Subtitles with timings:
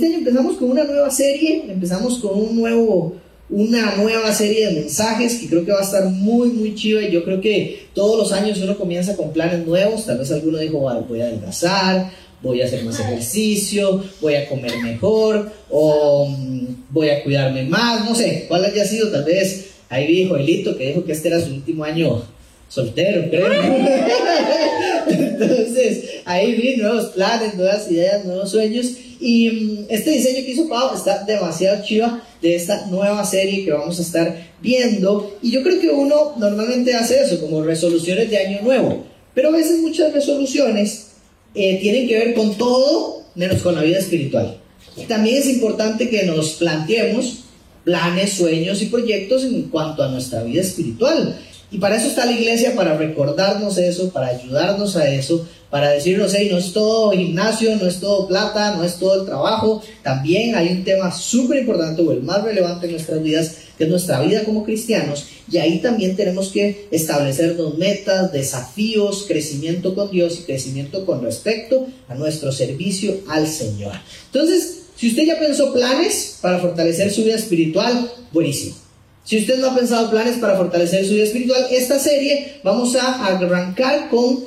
[0.00, 3.16] Este año empezamos con una nueva serie, empezamos con un nuevo,
[3.50, 7.10] una nueva serie de mensajes que creo que va a estar muy, muy chiva y
[7.10, 10.78] yo creo que todos los años uno comienza con planes nuevos, tal vez alguno dijo,
[10.78, 17.08] voy a adelgazar, voy a hacer más ejercicio, voy a comer mejor o mm, voy
[17.08, 21.04] a cuidarme más, no sé, cuál haya sido, tal vez ahí dijo Elito que dijo
[21.04, 22.22] que este era su último año
[22.68, 23.50] soltero, creo.
[25.08, 28.92] Entonces, ahí vi nuevos planes, nuevas ideas, nuevos sueños.
[29.20, 33.72] Y mm, este diseño que hizo Pau está demasiado chiva de esta nueva serie que
[33.72, 35.38] vamos a estar viendo.
[35.42, 39.04] Y yo creo que uno normalmente hace eso, como resoluciones de año nuevo.
[39.34, 41.08] Pero a veces muchas resoluciones
[41.54, 44.58] eh, tienen que ver con todo menos con la vida espiritual.
[45.06, 47.44] También es importante que nos planteemos
[47.84, 51.38] planes, sueños y proyectos en cuanto a nuestra vida espiritual.
[51.70, 56.32] Y para eso está la iglesia, para recordarnos eso, para ayudarnos a eso, para decirnos,
[56.34, 59.82] hey, no es todo gimnasio, no es todo plata, no es todo el trabajo.
[60.02, 63.90] También hay un tema súper importante o el más relevante en nuestras vidas, que es
[63.90, 65.26] nuestra vida como cristianos.
[65.50, 71.86] Y ahí también tenemos que establecernos metas, desafíos, crecimiento con Dios y crecimiento con respecto
[72.08, 73.92] a nuestro servicio al Señor.
[74.32, 78.87] Entonces, si usted ya pensó planes para fortalecer su vida espiritual, buenísimo.
[79.28, 83.26] Si usted no ha pensado planes para fortalecer su vida espiritual, esta serie vamos a
[83.26, 84.38] arrancar con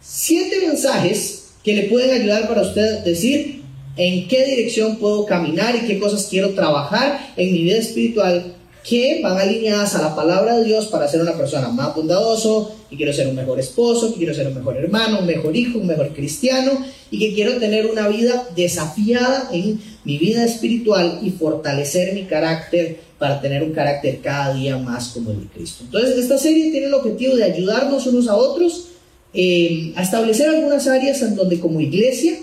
[0.00, 3.60] siete mensajes que le pueden ayudar para usted decir
[3.98, 9.20] en qué dirección puedo caminar y qué cosas quiero trabajar en mi vida espiritual que
[9.22, 13.12] van alineadas a la palabra de Dios para ser una persona más bondadoso, y quiero
[13.12, 16.14] ser un mejor esposo, que quiero ser un mejor hermano, un mejor hijo, un mejor
[16.14, 22.24] cristiano, y que quiero tener una vida desafiada en mi vida espiritual y fortalecer mi
[22.24, 25.84] carácter para tener un carácter cada día más como el de Cristo.
[25.84, 28.86] Entonces, esta serie tiene el objetivo de ayudarnos unos a otros
[29.34, 32.38] eh, a establecer algunas áreas en donde como iglesia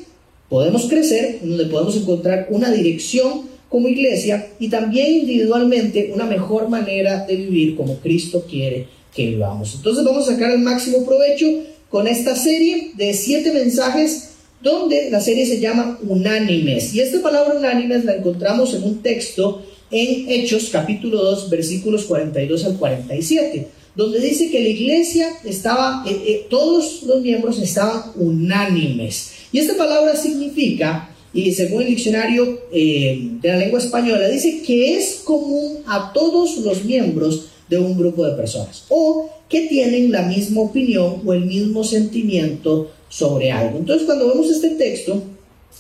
[0.48, 6.70] podemos crecer, en donde podemos encontrar una dirección como iglesia y también individualmente una mejor
[6.70, 9.74] manera de vivir como Cristo quiere que vivamos.
[9.76, 11.48] Entonces vamos a sacar el máximo provecho
[11.90, 14.30] con esta serie de siete mensajes
[14.62, 16.94] donde la serie se llama Unánimes.
[16.94, 22.66] Y esta palabra unánimes la encontramos en un texto en Hechos capítulo 2 versículos 42
[22.66, 29.32] al 47, donde dice que la iglesia estaba, eh, eh, todos los miembros estaban unánimes.
[29.52, 34.96] Y esta palabra significa y según el diccionario eh, de la lengua española, dice que
[34.96, 40.24] es común a todos los miembros de un grupo de personas o que tienen la
[40.24, 43.78] misma opinión o el mismo sentimiento sobre algo.
[43.78, 45.22] Entonces, cuando vemos este texto,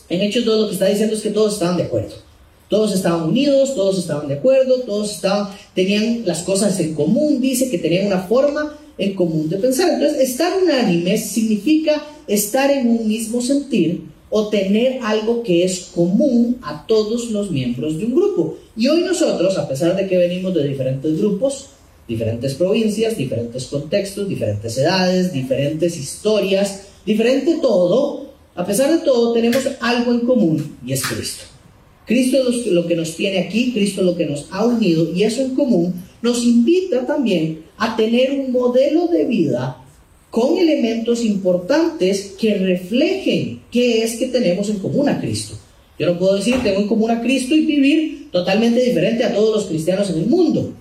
[0.10, 2.27] en Hechos 2 lo que está diciendo es que todos estaban de acuerdo.
[2.70, 7.70] Todos estaban unidos, todos estaban de acuerdo, todos estaban, tenían las cosas en común, dice
[7.70, 9.90] que tenían una forma en común de pensar.
[9.94, 16.58] Entonces, estar unánime significa estar en un mismo sentir o tener algo que es común
[16.62, 18.58] a todos los miembros de un grupo.
[18.76, 21.68] Y hoy nosotros, a pesar de que venimos de diferentes grupos,
[22.08, 29.64] diferentes provincias, diferentes contextos, diferentes edades, diferentes historias, diferente todo, a pesar de todo tenemos
[29.80, 31.57] algo en común y es Cristo.
[32.08, 35.24] Cristo es lo que nos tiene aquí, Cristo es lo que nos ha unido y
[35.24, 39.84] eso en común nos invita también a tener un modelo de vida
[40.32, 45.56] con elementos importantes que reflejen qué es que tenemos en común a Cristo.
[46.00, 49.54] Yo no puedo decir tengo en común a Cristo y vivir totalmente diferente a todos
[49.54, 50.74] los cristianos en el mundo.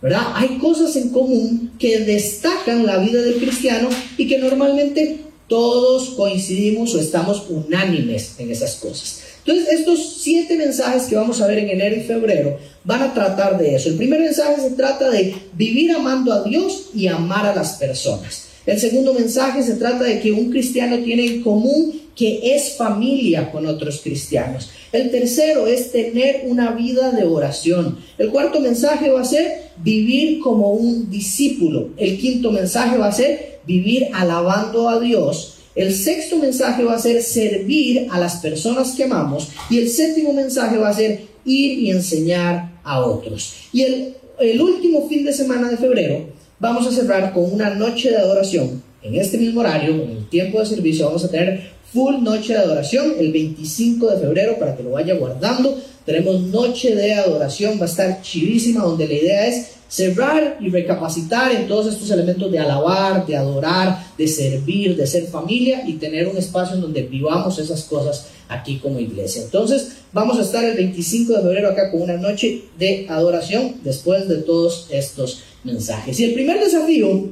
[0.00, 0.32] ¿Verdad?
[0.34, 5.18] Hay cosas en común que destacan la vida del cristiano y que normalmente
[5.48, 9.25] todos coincidimos o estamos unánimes en esas cosas.
[9.46, 13.56] Entonces, estos siete mensajes que vamos a ver en enero y febrero van a tratar
[13.56, 13.88] de eso.
[13.88, 18.48] El primer mensaje se trata de vivir amando a Dios y amar a las personas.
[18.66, 23.52] El segundo mensaje se trata de que un cristiano tiene en común que es familia
[23.52, 24.70] con otros cristianos.
[24.90, 27.98] El tercero es tener una vida de oración.
[28.18, 31.90] El cuarto mensaje va a ser vivir como un discípulo.
[31.98, 35.55] El quinto mensaje va a ser vivir alabando a Dios.
[35.76, 39.48] El sexto mensaje va a ser servir a las personas que amamos.
[39.68, 43.52] Y el séptimo mensaje va a ser ir y enseñar a otros.
[43.74, 46.24] Y el, último fin de semana de febrero
[46.58, 48.82] vamos a cerrar con una noche de adoración.
[49.02, 52.58] En este mismo horario, en el tiempo de servicio, vamos a tener full noche de
[52.58, 55.78] adoración el 25 de febrero para que lo vaya guardando.
[56.06, 61.52] Tenemos noche de adoración, va a estar chivísima, donde la idea es cerrar y recapacitar
[61.52, 66.26] en todos estos elementos de alabar, de adorar, de servir, de ser familia y tener
[66.28, 69.42] un espacio en donde vivamos esas cosas aquí como iglesia.
[69.42, 74.28] Entonces, vamos a estar el 25 de febrero acá con una noche de adoración después
[74.28, 76.18] de todos estos mensajes.
[76.20, 77.28] Y el primer desafío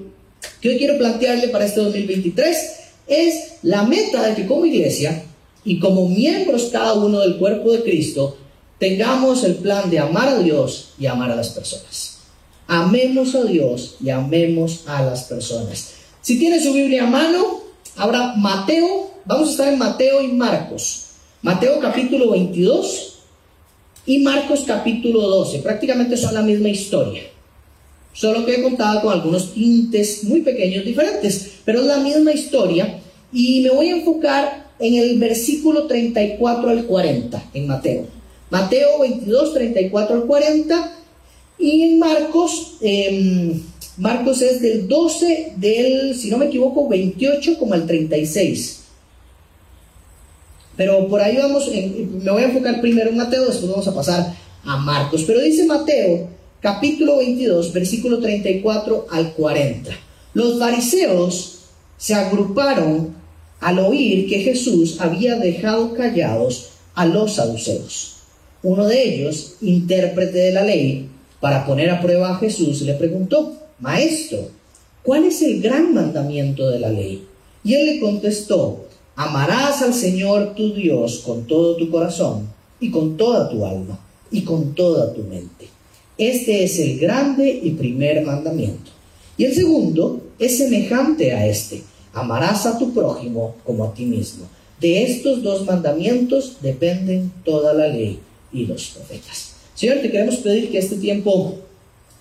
[0.61, 2.56] que hoy quiero plantearle para este 2023
[3.06, 5.25] es la meta de que como iglesia
[5.65, 8.37] y como miembros cada uno del cuerpo de Cristo,
[8.79, 12.14] tengamos el plan de amar a Dios y amar a las personas.
[12.67, 15.95] Amemos a Dios y amemos a las personas.
[16.23, 17.61] Si tiene su Biblia a mano,
[17.97, 21.07] habrá Mateo, vamos a estar en Mateo y Marcos.
[21.43, 23.19] Mateo capítulo 22
[24.07, 25.59] y Marcos capítulo 12.
[25.59, 27.23] Prácticamente son la misma historia.
[28.15, 33.01] Solo que he contado con algunos tintes muy pequeños diferentes, pero es la misma historia
[33.33, 38.07] y me voy a enfocar en el versículo 34 al 40 en Mateo.
[38.51, 40.93] Mateo 22, 34 al 40
[41.59, 43.61] y en Marcos, em,
[43.97, 48.81] Marcos es del 12 del, si no me equivoco, 28 como al 36.
[50.77, 54.35] Pero por ahí vamos, me voy a enfocar primero en Mateo, después vamos a pasar
[54.65, 55.23] a Marcos.
[55.25, 56.29] Pero dice Mateo,
[56.61, 59.91] capítulo 22, versículo 34 al 40.
[60.35, 61.59] Los fariseos
[61.97, 63.15] se agruparon
[63.61, 68.17] al oír que Jesús había dejado callados a los saduceos.
[68.62, 71.09] Uno de ellos, intérprete de la ley,
[71.44, 74.49] para poner a prueba a Jesús, le preguntó, Maestro,
[75.02, 77.23] ¿cuál es el gran mandamiento de la ley?
[77.62, 82.49] Y él le contestó, Amarás al Señor tu Dios con todo tu corazón
[82.81, 84.00] y con toda tu alma
[84.31, 85.69] y con toda tu mente.
[86.17, 88.91] Este es el grande y primer mandamiento.
[89.37, 91.82] Y el segundo es semejante a este.
[92.14, 94.46] Amarás a tu prójimo como a ti mismo.
[94.81, 98.19] De estos dos mandamientos dependen toda la ley
[98.50, 99.54] y los profetas.
[99.75, 101.56] Señor, te queremos pedir que este tiempo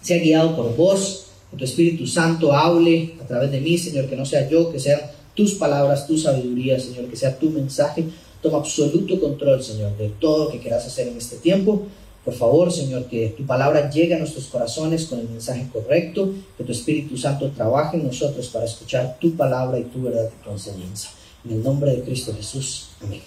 [0.01, 4.15] sea guiado por vos, que tu Espíritu Santo hable a través de mí, Señor, que
[4.15, 8.05] no sea yo, que sea tus palabras, tu sabiduría, Señor, que sea tu mensaje.
[8.41, 11.83] Toma absoluto control, Señor, de todo lo que quieras hacer en este tiempo.
[12.25, 16.63] Por favor, Señor, que tu palabra llegue a nuestros corazones con el mensaje correcto, que
[16.63, 20.49] tu Espíritu Santo trabaje en nosotros para escuchar tu palabra y tu verdad y tu
[20.49, 21.09] enseñanza.
[21.45, 22.89] En el nombre de Cristo Jesús.
[23.01, 23.21] Amén.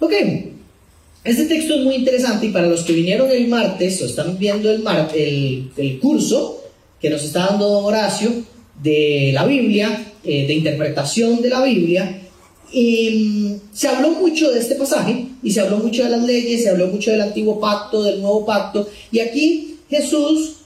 [0.00, 0.12] Ok,
[1.24, 4.70] este texto es muy interesante y para los que vinieron el martes o están viendo
[4.70, 4.82] el,
[5.14, 6.64] el, el curso
[7.00, 8.30] que nos está dando Horacio
[8.82, 12.22] de la Biblia, eh, de interpretación de la Biblia,
[12.72, 16.70] em, se habló mucho de este pasaje y se habló mucho de las leyes, se
[16.70, 20.56] habló mucho del antiguo pacto, del nuevo pacto, y aquí Jesús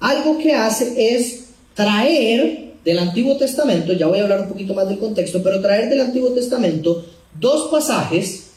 [0.00, 4.88] algo que hace es traer del Antiguo Testamento, ya voy a hablar un poquito más
[4.88, 7.04] del contexto, pero traer del Antiguo Testamento
[7.38, 8.47] dos pasajes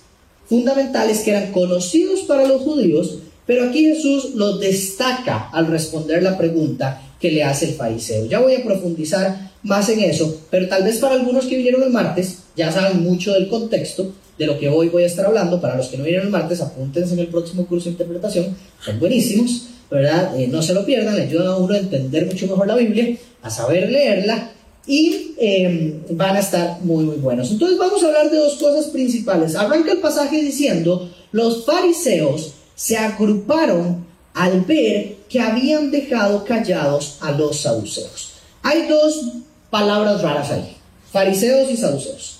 [0.51, 6.37] fundamentales que eran conocidos para los judíos, pero aquí Jesús los destaca al responder la
[6.37, 8.25] pregunta que le hace el fariseo.
[8.25, 11.89] Ya voy a profundizar más en eso, pero tal vez para algunos que vinieron el
[11.89, 15.61] martes ya saben mucho del contexto de lo que hoy voy a estar hablando.
[15.61, 18.53] Para los que no vinieron el martes, apúntense en el próximo curso de interpretación,
[18.83, 20.37] son buenísimos, ¿verdad?
[20.37, 23.15] Eh, no se lo pierdan, le ayudan a uno a entender mucho mejor la Biblia,
[23.41, 24.51] a saber leerla
[24.87, 27.51] y em, van a estar muy, muy buenos.
[27.51, 29.55] Entonces vamos a hablar de dos cosas principales.
[29.55, 37.31] Arranca el pasaje diciendo, los fariseos se agruparon al ver que habían dejado callados a
[37.31, 38.33] los saduceos.
[38.63, 39.21] Hay dos
[39.69, 40.75] palabras raras ahí,
[41.11, 42.39] fariseos y saduceos.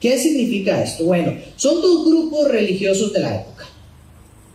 [0.00, 1.04] ¿Qué significa esto?
[1.04, 3.66] Bueno, son dos grupos religiosos de la época.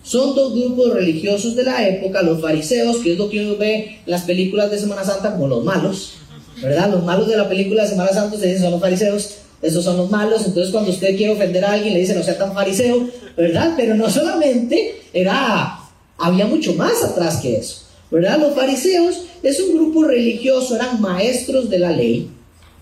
[0.04, 4.00] Son dos grupos religiosos de la época, los fariseos, que es lo que uno ve
[4.06, 6.14] en las películas de Semana Santa como los malos,
[6.62, 6.90] ¿verdad?
[6.90, 10.10] Los malos de la película de Semana Santa dicen son los fariseos, esos son los
[10.10, 13.74] malos, entonces cuando usted quiere ofender a alguien le dice no sea tan fariseo, ¿verdad?
[13.76, 15.80] Pero no solamente era,
[16.18, 18.40] había mucho más atrás que eso, ¿verdad?
[18.40, 22.30] Los fariseos es un grupo religioso, eran maestros de la ley,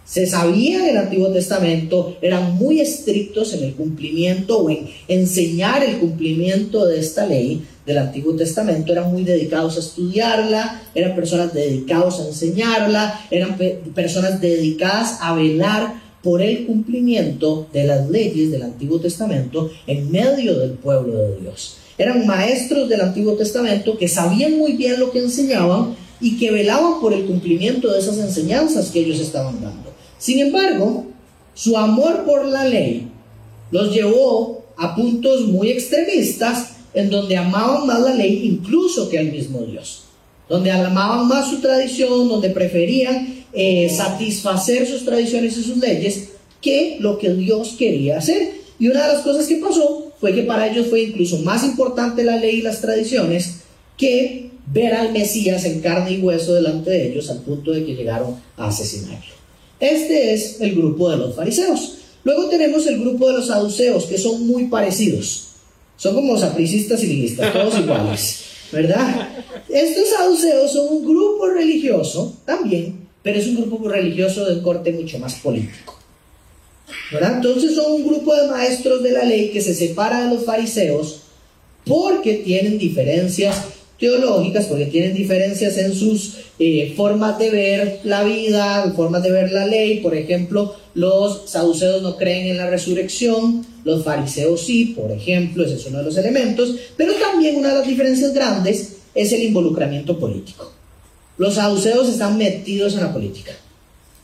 [0.05, 5.83] se sabía en el Antiguo Testamento, eran muy estrictos en el cumplimiento o en enseñar
[5.83, 11.53] el cumplimiento de esta ley del Antiguo Testamento, eran muy dedicados a estudiarla, eran personas
[11.53, 13.57] dedicadas a enseñarla, eran
[13.93, 20.57] personas dedicadas a velar por el cumplimiento de las leyes del Antiguo Testamento en medio
[20.59, 21.77] del pueblo de Dios.
[21.97, 26.99] Eran maestros del Antiguo Testamento que sabían muy bien lo que enseñaban y que velaban
[26.99, 29.84] por el cumplimiento de esas enseñanzas que ellos estaban dando.
[30.25, 31.05] Sin embargo,
[31.53, 33.09] su amor por la ley
[33.69, 39.31] los llevó a puntos muy extremistas en donde amaban más la ley incluso que al
[39.31, 40.05] mismo Dios,
[40.49, 46.29] donde amaban más su tradición, donde preferían eh, satisfacer sus tradiciones y sus leyes
[46.59, 48.51] que lo que Dios quería hacer.
[48.79, 52.23] Y una de las cosas que pasó fue que para ellos fue incluso más importante
[52.23, 53.57] la ley y las tradiciones
[53.95, 57.93] que ver al Mesías en carne y hueso delante de ellos al punto de que
[57.93, 59.34] llegaron a asesinarlo.
[59.85, 61.97] Este es el grupo de los fariseos.
[62.23, 65.49] Luego tenemos el grupo de los saduceos, que son muy parecidos.
[65.95, 68.39] Son como sapricistas y ligistas, todos iguales,
[68.71, 69.29] ¿verdad?
[69.69, 75.19] Estos saduceos son un grupo religioso también, pero es un grupo religioso de corte mucho
[75.19, 75.99] más político.
[77.11, 81.21] Entonces son un grupo de maestros de la ley que se separa de los fariseos
[81.85, 83.55] porque tienen diferencias
[83.99, 89.51] teológicas, porque tienen diferencias en sus eh, formas de ver la vida, formas de ver
[89.51, 89.99] la ley.
[89.99, 95.75] Por ejemplo, los saduceos no creen en la resurrección, los fariseos sí, por ejemplo, ese
[95.75, 96.75] es uno de los elementos.
[96.97, 100.71] Pero también una de las diferencias grandes es el involucramiento político.
[101.37, 103.51] Los saduceos están metidos en la política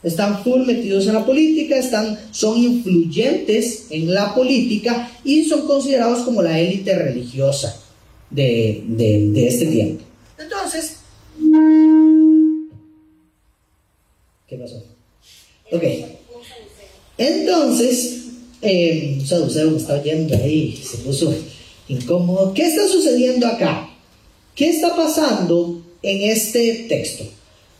[0.02, 6.22] están full metidos en la política, están, son influyentes en la política y son considerados
[6.22, 7.81] como la élite religiosa
[8.32, 10.04] de, este tiempo.
[10.38, 10.96] Entonces,
[14.48, 14.82] ¿qué pasó?
[15.70, 15.82] Ok.
[17.18, 18.22] Entonces,
[18.62, 21.34] eh, saduceo me está oyendo ahí, se puso
[21.88, 22.52] incómodo.
[22.54, 23.88] ¿Qué está sucediendo acá?
[24.54, 27.24] ¿Qué está pasando en este texto?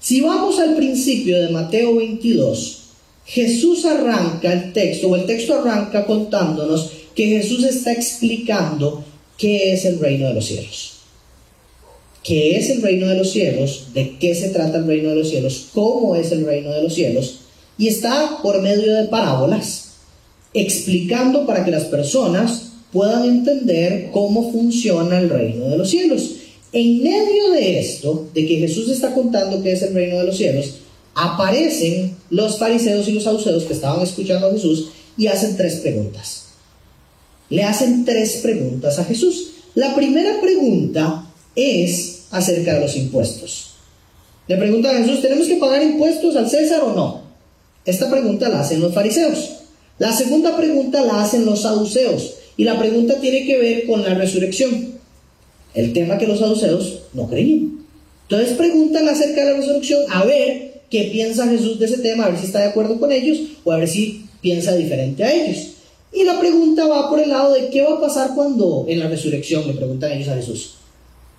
[0.01, 2.79] Si vamos al principio de Mateo 22,
[3.25, 9.05] Jesús arranca el texto, o el texto arranca contándonos que Jesús está explicando
[9.43, 10.93] qué es el reino de los cielos.
[12.23, 13.89] ¿Qué es el reino de los cielos?
[13.93, 15.67] ¿De qué se trata el reino de los cielos?
[15.75, 17.41] ¿Cómo es el reino de los cielos?
[17.77, 19.95] Y está por medio de parábolas,
[20.55, 26.37] explicando para que las personas puedan entender cómo funciona el reino de los cielos.
[26.73, 30.37] En medio de esto, de que Jesús está contando que es el reino de los
[30.37, 30.75] cielos,
[31.17, 36.42] aparecen los fariseos y los saduceos que estaban escuchando a Jesús y hacen tres preguntas.
[37.51, 39.51] Le hacen tres preguntas a Jesús.
[39.75, 43.75] La primera pregunta es acerca de los impuestos.
[44.49, 47.23] Le preguntan a Jesús, ¿tenemos que pagar impuestos al César o no?
[47.85, 49.51] Esta pregunta la hacen los fariseos.
[49.99, 52.35] La segunda pregunta la hacen los saduceos.
[52.57, 54.93] Y la pregunta tiene que ver con la resurrección.
[55.75, 57.87] El tema que los saduceos no creían.
[58.29, 62.29] Entonces preguntan acerca de la resurrección a ver qué piensa Jesús de ese tema, a
[62.31, 65.69] ver si está de acuerdo con ellos o a ver si piensa diferente a ellos.
[66.13, 69.09] Y la pregunta va por el lado de qué va a pasar cuando en la
[69.09, 70.75] resurrección, le preguntan ellos a Jesús.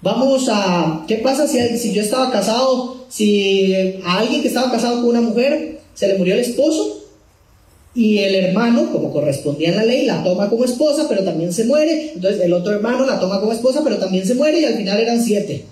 [0.01, 4.95] Vamos a, ¿qué pasa si, si yo estaba casado, si a alguien que estaba casado
[4.95, 7.03] con una mujer se le murió el esposo
[7.95, 11.65] y el hermano, como correspondía en la ley, la toma como esposa, pero también se
[11.65, 12.13] muere.
[12.15, 14.99] Entonces el otro hermano la toma como esposa, pero también se muere y al final
[14.99, 15.65] eran siete.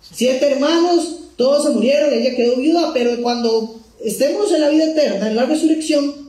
[0.00, 5.28] Siete hermanos, todos se murieron, ella quedó viuda, pero cuando estemos en la vida eterna,
[5.28, 6.25] en la resurrección,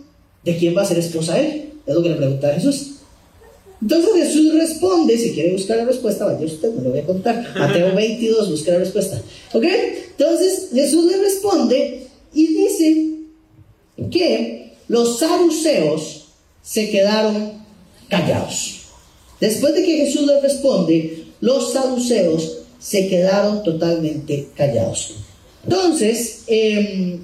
[0.48, 1.74] ¿de quién va a ser esposa él?
[1.86, 2.94] Es lo que le pregunta a Jesús.
[3.82, 7.54] Entonces Jesús responde, si quiere buscar la respuesta, vaya usted, me lo voy a contar.
[7.60, 9.22] Mateo 22, busca la respuesta.
[9.54, 9.66] ¿Ok?
[10.18, 13.08] Entonces Jesús le responde y dice
[14.10, 16.28] que los saduceos
[16.64, 17.52] se quedaron
[18.08, 18.84] callados.
[19.42, 25.16] Después de que Jesús les responde, los saduceos se quedaron totalmente callados.
[25.66, 27.20] Entonces, eh,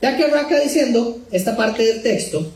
[0.00, 2.46] ya que arranca diciendo esta parte del texto,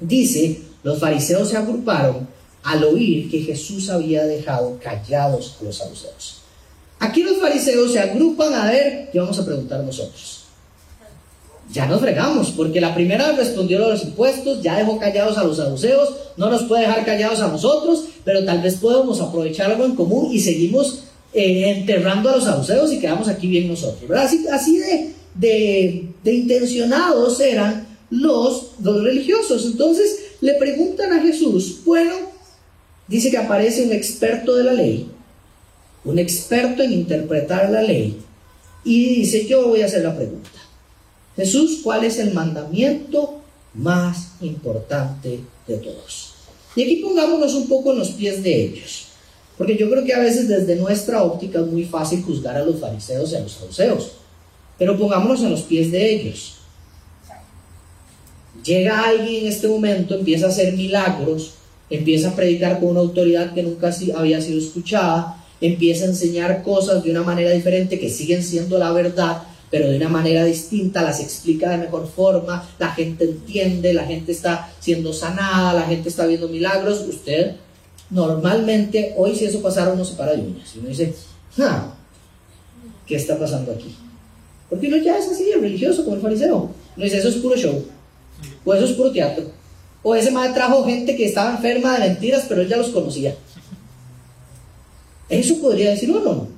[0.00, 2.28] dice, los fariseos se agruparon
[2.62, 6.42] al oír que Jesús había dejado callados a los saduceos.
[6.98, 10.46] Aquí los fariseos se agrupan a ver qué vamos a preguntar nosotros
[11.72, 16.14] ya nos fregamos, porque la primera respondió los impuestos, ya dejó callados a los saduceos,
[16.36, 20.32] no nos puede dejar callados a nosotros, pero tal vez podemos aprovechar algo en común
[20.32, 21.00] y seguimos
[21.32, 24.08] eh, enterrando a los saduceos y quedamos aquí bien nosotros.
[24.52, 29.66] Así de, de, intencionados eran los, los religiosos.
[29.66, 32.14] Entonces le preguntan a Jesús, bueno,
[33.08, 35.08] dice que aparece un experto de la ley,
[36.04, 38.18] un experto en interpretar la ley,
[38.84, 40.50] y dice, yo voy a hacer la pregunta.
[41.34, 43.40] Jesús, ¿cuál es el mandamiento
[43.74, 46.34] más importante de todos?
[46.76, 49.06] Y aquí pongámonos un poco en los pies de ellos.
[49.58, 52.78] Porque yo creo que a veces desde nuestra óptica es muy fácil juzgar a los
[52.78, 54.12] fariseos y a los saduceos.
[54.78, 56.56] Pero pongámonos en los pies de ellos.
[58.64, 61.54] Llega alguien en este momento, empieza a hacer milagros,
[61.88, 67.04] empieza a predicar con una autoridad que nunca había sido escuchada, empieza a enseñar cosas
[67.04, 71.20] de una manera diferente que siguen siendo la verdad, pero de una manera distinta, las
[71.20, 76.26] explica de mejor forma, la gente entiende, la gente está siendo sanada, la gente está
[76.26, 77.04] viendo milagros.
[77.08, 77.56] Usted
[78.10, 81.14] normalmente, hoy si eso pasara, uno se para de uñas y uno dice,
[83.06, 83.94] ¿qué está pasando aquí?
[84.68, 86.56] Porque uno ya es así, religioso como el fariseo.
[86.96, 87.84] Uno dice, eso es puro show,
[88.64, 89.44] o eso es puro teatro,
[90.02, 93.34] o ese madre trajo gente que estaba enferma de mentiras, pero él ya los conocía.
[95.28, 96.48] Eso podría decir uno.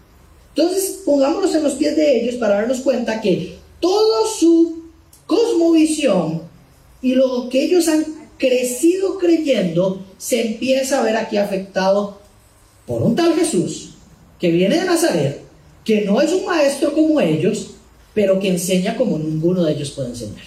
[0.54, 4.82] Entonces, pongámonos en los pies de ellos para darnos cuenta que toda su
[5.26, 6.42] cosmovisión
[7.00, 8.04] y lo que ellos han
[8.38, 12.18] crecido creyendo se empieza a ver aquí afectado
[12.86, 13.94] por un tal Jesús
[14.38, 15.42] que viene de Nazaret,
[15.84, 17.72] que no es un maestro como ellos,
[18.18, 20.42] pero que enseña como ninguno de ellos puede enseñar.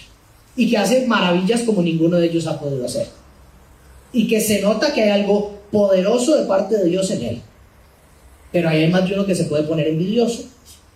[0.54, 3.06] y que hace maravillas como ninguno de ellos ha podido hacer.
[4.12, 7.42] Y que se nota que hay algo poderoso de parte de Dios en él.
[8.52, 10.44] Pero hay más de uno que se puede poner envidioso,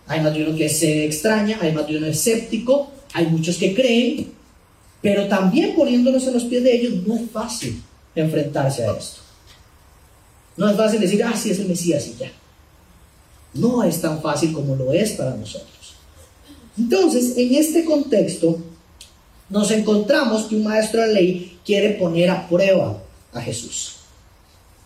[0.05, 3.73] hay más de uno que se extraña, hay más de uno escéptico, hay muchos que
[3.73, 4.31] creen,
[5.01, 7.81] pero también poniéndonos en los pies de ellos no es fácil
[8.13, 9.21] enfrentarse a esto.
[10.57, 12.31] No es fácil decir, ah, sí es el Mesías y ya.
[13.55, 15.76] No es tan fácil como lo es para nosotros.
[16.77, 18.59] Entonces, en este contexto,
[19.49, 23.01] nos encontramos que un maestro de ley quiere poner a prueba
[23.33, 23.95] a Jesús.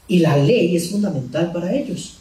[0.07, 2.15] Y la ley es fundamental para ellos.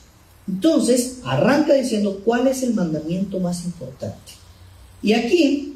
[0.48, 4.32] Entonces, arranca diciendo cuál es el mandamiento más importante.
[5.02, 5.70] Y aquí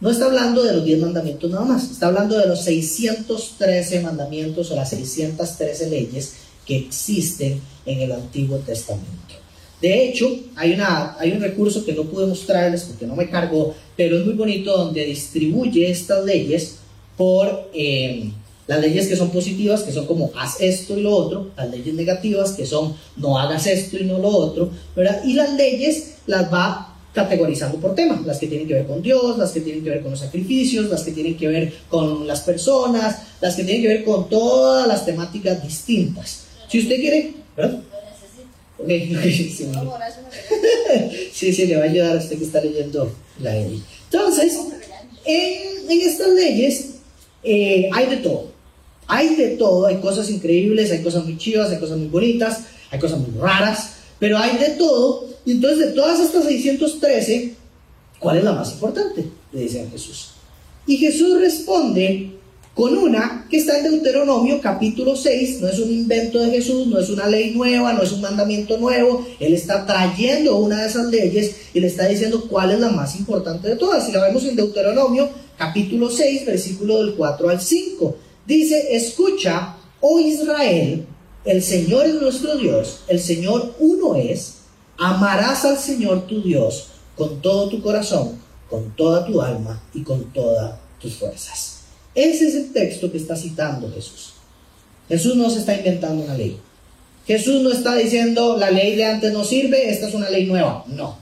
[0.00, 4.70] no está hablando de los 10 mandamientos nada más, está hablando de los 613 mandamientos
[4.70, 6.34] o las 613 leyes
[6.66, 9.43] que existen en el Antiguo Testamento.
[9.84, 13.74] De hecho, hay, una, hay un recurso que no pude mostrarles porque no me cargó,
[13.94, 16.76] pero es muy bonito donde distribuye estas leyes
[17.18, 18.30] por eh,
[18.66, 21.94] las leyes que son positivas, que son como haz esto y lo otro, las leyes
[21.94, 25.22] negativas, que son no hagas esto y no lo otro, ¿verdad?
[25.22, 29.36] Y las leyes las va categorizando por tema, las que tienen que ver con Dios,
[29.36, 32.40] las que tienen que ver con los sacrificios, las que tienen que ver con las
[32.40, 36.44] personas, las que tienen que ver con todas las temáticas distintas.
[36.68, 37.82] Si usted quiere, ¿verdad?
[41.32, 41.52] sí.
[41.52, 43.82] sí, le va a ayudar a usted que está leyendo la ley.
[44.10, 44.58] Entonces,
[45.24, 46.86] en, estas leyes
[47.42, 48.52] eh, hay de todo.
[49.06, 52.98] Hay de todo, hay cosas increíbles, hay cosas muy chivas, hay cosas muy bonitas, hay
[52.98, 55.28] cosas muy raras, pero hay de todo.
[55.44, 57.54] Y entonces, de todas estas 613,
[58.18, 59.24] ¿cuál es la más importante?
[59.52, 60.30] Le dice a Jesús.
[60.86, 62.30] Y Jesús responde
[62.74, 66.98] con una que está en Deuteronomio capítulo 6, no es un invento de Jesús, no
[66.98, 71.06] es una ley nueva, no es un mandamiento nuevo, Él está trayendo una de esas
[71.06, 74.08] leyes y le está diciendo cuál es la más importante de todas.
[74.08, 78.16] Y la vemos en Deuteronomio capítulo 6, versículo del 4 al 5.
[78.44, 81.06] Dice, escucha, oh Israel,
[81.44, 84.54] el Señor es nuestro Dios, el Señor uno es,
[84.98, 90.32] amarás al Señor tu Dios con todo tu corazón, con toda tu alma y con
[90.32, 91.83] todas tus fuerzas.
[92.14, 94.34] Ese es el texto que está citando Jesús.
[95.08, 96.58] Jesús no se está inventando una ley.
[97.26, 100.84] Jesús no está diciendo la ley de antes no sirve, esta es una ley nueva.
[100.86, 101.16] No.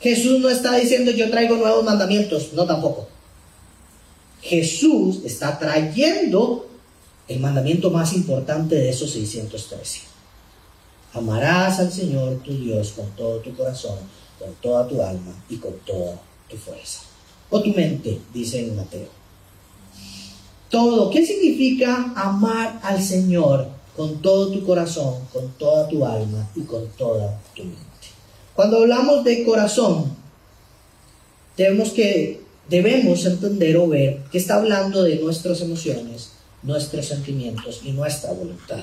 [0.00, 2.52] Jesús no está diciendo yo traigo nuevos mandamientos.
[2.54, 3.08] No tampoco.
[4.42, 6.68] Jesús está trayendo
[7.28, 10.00] el mandamiento más importante de esos 613.
[11.14, 13.98] Amarás al Señor tu Dios con todo tu corazón,
[14.38, 17.00] con toda tu alma y con toda tu fuerza.
[17.48, 19.23] O tu mente, dice en Mateo
[20.74, 21.08] todo.
[21.08, 26.88] ¿Qué significa amar al Señor con todo tu corazón, con toda tu alma y con
[26.98, 27.78] toda tu mente?
[28.56, 30.16] Cuando hablamos de corazón,
[31.56, 36.32] que debemos entender o ver que está hablando de nuestras emociones,
[36.64, 38.82] nuestros sentimientos y nuestra voluntad.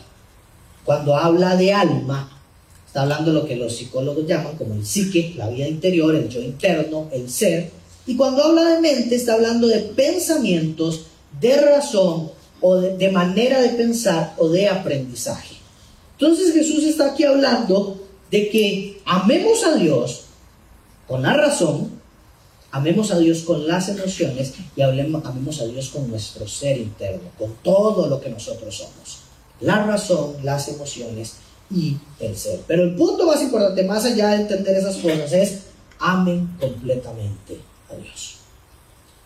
[0.85, 2.41] Cuando habla de alma,
[2.87, 6.29] está hablando de lo que los psicólogos llaman como el psique, la vida interior, el
[6.29, 7.69] yo interno, el ser.
[8.07, 11.07] Y cuando habla de mente, está hablando de pensamientos,
[11.39, 15.55] de razón o de, manera de pensar o de aprendizaje.
[16.13, 20.21] Entonces Jesús está aquí hablando de que amemos a Dios
[21.07, 21.99] con la razón,
[22.71, 27.55] amemos a Dios con las emociones y amemos a Dios con nuestro ser interno, con
[27.63, 29.21] todo lo que nosotros somos.
[29.59, 31.33] La razón, las emociones
[31.71, 32.61] y el ser.
[32.67, 35.59] Pero el punto más importante, más allá de entender esas cosas, es
[35.99, 38.37] amen completamente a Dios.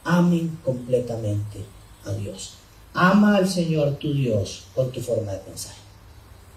[0.05, 2.53] Amen completamente a Dios.
[2.93, 5.73] Ama al Señor tu Dios con tu forma de pensar.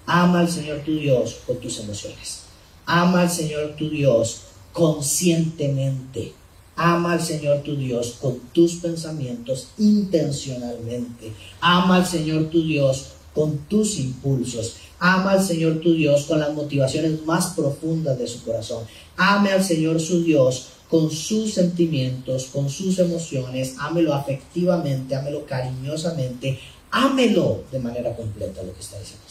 [0.07, 2.41] Ama al Señor tu Dios con tus emociones.
[2.87, 6.33] Ama al Señor tu Dios conscientemente.
[6.77, 11.33] Ama al Señor tu Dios con tus pensamientos intencionalmente.
[11.61, 14.77] Ama al Señor tu Dios con tus impulsos.
[15.01, 18.85] Ama al Señor tu Dios con las motivaciones más profundas de su corazón.
[19.17, 26.59] Ame al Señor su Dios con sus sentimientos, con sus emociones, ámelo afectivamente, ámelo cariñosamente,
[26.91, 29.25] ámelo de manera completa, lo que está diciendo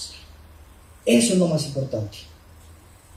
[1.05, 2.17] Eso es lo más importante.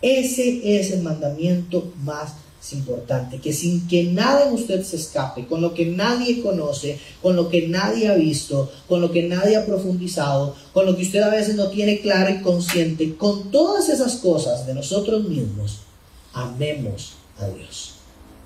[0.00, 2.33] Ese es el mandamiento más
[2.72, 7.37] importante, que sin que nada en usted se escape, con lo que nadie conoce, con
[7.37, 11.22] lo que nadie ha visto, con lo que nadie ha profundizado, con lo que usted
[11.22, 15.81] a veces no tiene claro y consciente, con todas esas cosas de nosotros mismos,
[16.33, 18.00] amemos a Dios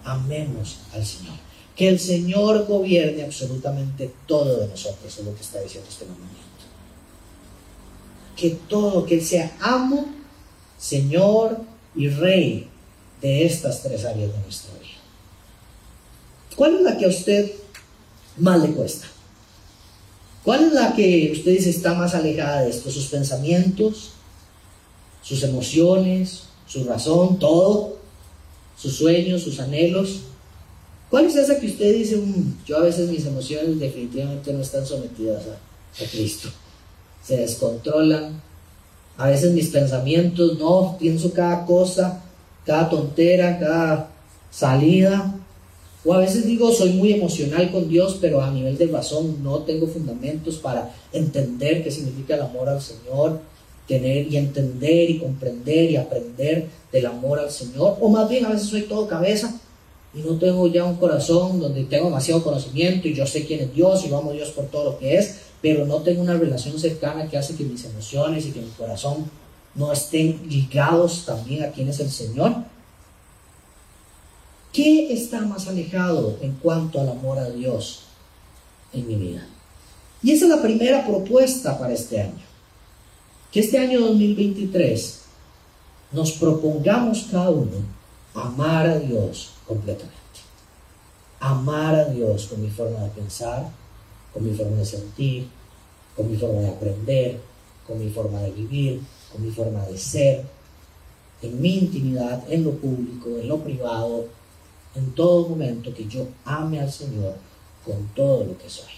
[0.04, 1.34] amemos al Señor.
[1.76, 6.40] Que el Señor gobierne absolutamente todo de nosotros, es lo que está diciendo este mandamiento.
[8.36, 10.06] Que todo, que Él sea amo,
[10.78, 11.60] Señor
[11.96, 12.68] y Rey
[13.20, 14.84] de estas tres áreas de nuestra vida.
[16.54, 17.52] ¿Cuál es la que a usted
[18.36, 19.06] más le cuesta?
[20.44, 22.90] ¿Cuál es la que usted dice está más alejada de esto?
[22.90, 24.10] ¿Sus pensamientos?
[25.22, 26.44] ¿Sus emociones?
[26.66, 27.38] ¿Su razón?
[27.38, 27.96] ¿Todo?
[28.76, 29.42] ¿Sus sueños?
[29.42, 30.20] ¿Sus anhelos?
[31.10, 34.84] ¿Cuál es esa que usted dice, mm, yo a veces mis emociones definitivamente no están
[34.84, 36.48] sometidas a, a Cristo?
[37.22, 38.42] Se descontrolan.
[39.16, 42.22] A veces mis pensamientos, no, pienso cada cosa,
[42.66, 44.10] cada tontera, cada
[44.50, 45.34] salida.
[46.04, 49.60] O a veces digo, soy muy emocional con Dios, pero a nivel de razón no
[49.60, 53.40] tengo fundamentos para entender qué significa el amor al Señor,
[53.86, 57.98] tener y entender y comprender y aprender del amor al Señor.
[58.00, 59.54] O más bien a veces soy todo cabeza
[60.14, 63.74] y no tengo ya un corazón donde tengo demasiado conocimiento y yo sé quién es
[63.74, 66.78] Dios y amo a Dios por todo lo que es, pero no tengo una relación
[66.78, 69.28] cercana que hace que mis emociones y que mi corazón
[69.74, 72.54] no estén ligados también a quién es el Señor.
[74.72, 78.00] ¿Qué está más alejado en cuanto al amor a Dios
[78.92, 79.46] en mi vida?
[80.22, 82.43] Y esa es la primera propuesta para este año.
[83.54, 85.20] Que este año 2023
[86.10, 87.84] nos propongamos cada uno
[88.34, 90.18] amar a Dios completamente.
[91.38, 93.70] Amar a Dios con mi forma de pensar,
[94.32, 95.46] con mi forma de sentir,
[96.16, 97.40] con mi forma de aprender,
[97.86, 100.44] con mi forma de vivir, con mi forma de ser,
[101.40, 104.26] en mi intimidad, en lo público, en lo privado,
[104.96, 107.36] en todo momento que yo ame al Señor
[107.84, 108.94] con todo lo que soy.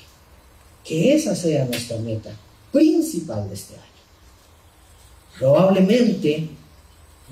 [0.83, 2.31] Que esa sea nuestra meta
[2.73, 3.86] principal de este año.
[5.39, 6.49] Probablemente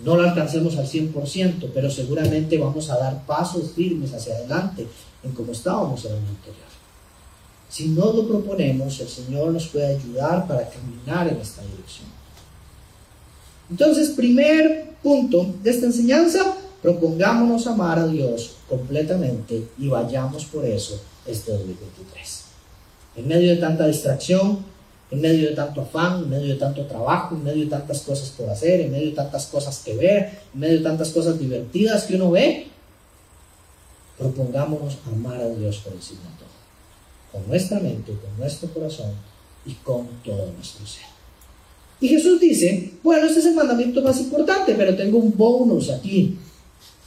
[0.05, 4.87] no lo alcancemos al 100%, pero seguramente vamos a dar pasos firmes hacia adelante
[5.23, 6.75] en como estábamos el año anterior.
[7.69, 12.09] Si no lo proponemos, el Señor nos puede ayudar para caminar en esta dirección.
[13.71, 21.01] Entonces, primer punto de esta enseñanza, Propongámonos amar a Dios completamente y vayamos por eso
[21.25, 22.43] este 2023.
[23.17, 24.59] En medio de tanta distracción,
[25.15, 28.31] en medio de tanto afán, en medio de tanto trabajo, en medio de tantas cosas
[28.31, 32.05] por hacer, en medio de tantas cosas que ver, en medio de tantas cosas divertidas
[32.05, 32.67] que uno ve,
[34.19, 36.55] propongámonos amar a Dios por encima de todo.
[37.33, 39.13] Con nuestra mente, con nuestro corazón
[39.67, 41.05] y con todo nuestro ser.
[42.01, 46.39] Y Jesús dice, bueno, este es el mandamiento más importante, pero tengo un bonus aquí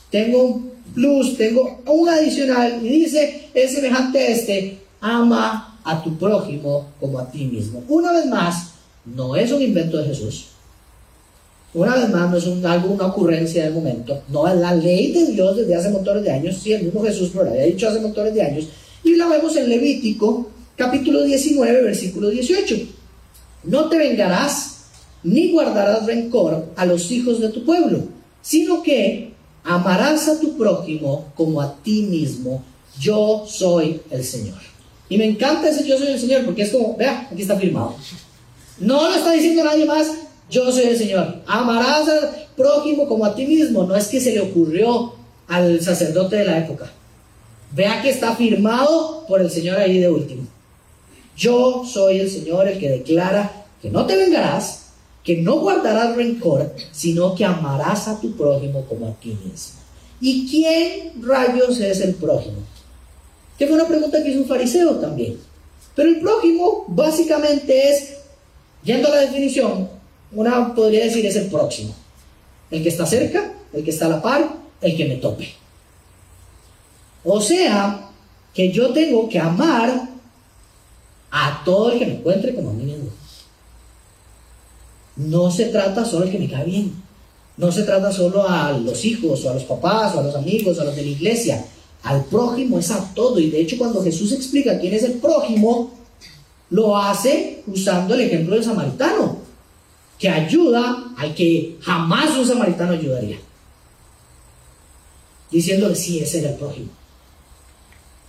[0.10, 6.18] tengo un plus, tengo un adicional y dice, es semejante a este, ama a tu
[6.18, 7.84] prójimo como a ti mismo.
[7.88, 8.72] Una vez más,
[9.06, 10.48] no es un invento de Jesús.
[11.74, 14.22] Una vez más, no es algo, una ocurrencia del momento.
[14.30, 16.58] No, es la ley de Dios desde hace montones de años.
[16.62, 18.68] Sí, el mismo Jesús lo había dicho hace montones de años.
[19.04, 22.76] Y la vemos en Levítico, capítulo 19, versículo 18.
[23.64, 24.86] No te vengarás
[25.24, 28.04] ni guardarás rencor a los hijos de tu pueblo,
[28.42, 29.28] sino que
[29.68, 32.64] Amarás a tu prójimo como a ti mismo.
[32.98, 34.60] Yo soy el Señor.
[35.10, 37.96] Y me encanta ese yo soy el Señor porque es como, vea, aquí está firmado.
[38.80, 40.08] No lo está diciendo nadie más,
[40.50, 41.42] yo soy el Señor.
[41.48, 43.84] Amarás al prójimo como a ti mismo.
[43.84, 45.14] No es que se le ocurrió
[45.48, 46.92] al sacerdote de la época.
[47.72, 50.44] Vea que está firmado por el Señor ahí de último.
[51.36, 54.88] Yo soy el Señor el que declara que no te vengarás,
[55.24, 59.80] que no guardarás rencor, sino que amarás a tu prójimo como a ti mismo.
[60.20, 62.58] ¿Y quién rayos es el prójimo?
[63.58, 65.38] Que fue una pregunta que hizo un fariseo también.
[65.96, 68.14] Pero el prójimo básicamente es,
[68.84, 69.90] yendo a la definición,
[70.32, 71.96] una podría decir es el próximo.
[72.70, 74.48] El que está cerca, el que está a la par,
[74.82, 75.50] el que me tope.
[77.24, 78.10] O sea,
[78.54, 80.10] que yo tengo que amar
[81.32, 83.10] a todo el que me encuentre como a mí mismo.
[85.16, 87.04] No se trata solo el que me cae bien.
[87.58, 90.78] No se trata solo a los hijos o a los papás o a los amigos
[90.78, 91.66] o a los de la iglesia.
[92.04, 93.40] Al prójimo es a todo.
[93.40, 95.92] Y de hecho cuando Jesús explica quién es el prójimo,
[96.70, 99.38] lo hace usando el ejemplo del samaritano,
[100.20, 103.38] que ayuda al que jamás un samaritano ayudaría.
[105.52, 106.90] Diciéndole, sí, ese era el prójimo.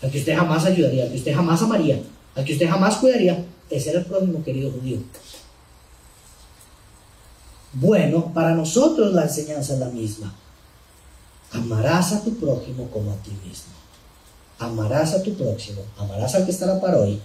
[0.02, 2.00] Al que usted jamás ayudaría, al que usted jamás amaría,
[2.36, 4.98] al que usted jamás cuidaría, ese era el prójimo, querido judío.
[7.72, 10.34] Bueno, para nosotros la enseñanza es la misma.
[11.52, 13.72] Amarás a tu prójimo como a ti mismo.
[14.58, 15.82] Amarás a tu próximo.
[15.96, 17.20] Amarás al que está a la.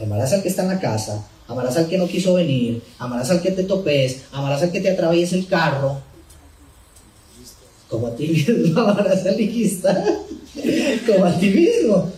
[0.00, 1.24] Amarás al que está en la casa.
[1.48, 2.82] Amarás al que no quiso venir.
[2.98, 4.22] Amarás al que te topes.
[4.32, 6.00] Amarás al que te atraviese el carro.
[7.88, 8.80] Como a ti mismo.
[8.80, 10.04] Amarás al hijista.
[11.06, 12.10] como a ti mismo.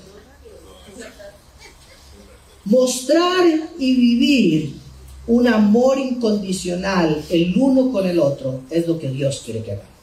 [2.65, 3.45] Mostrar
[3.79, 4.75] y vivir
[5.27, 9.94] un amor incondicional el uno con el otro es lo que Dios quiere que hagamos.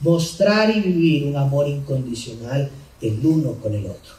[0.00, 4.14] Mostrar y vivir un amor incondicional el uno con el otro.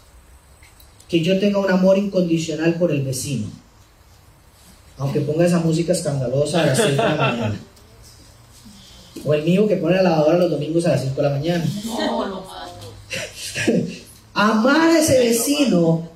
[1.07, 3.47] que yo tenga un amor incondicional por el vecino.
[4.97, 7.59] Aunque ponga esa música escandalosa a las 6 de la mañana.
[9.23, 11.63] O el mío que pone la lavadora los domingos a las 5 de la mañana.
[14.33, 16.09] amar a ese vecino,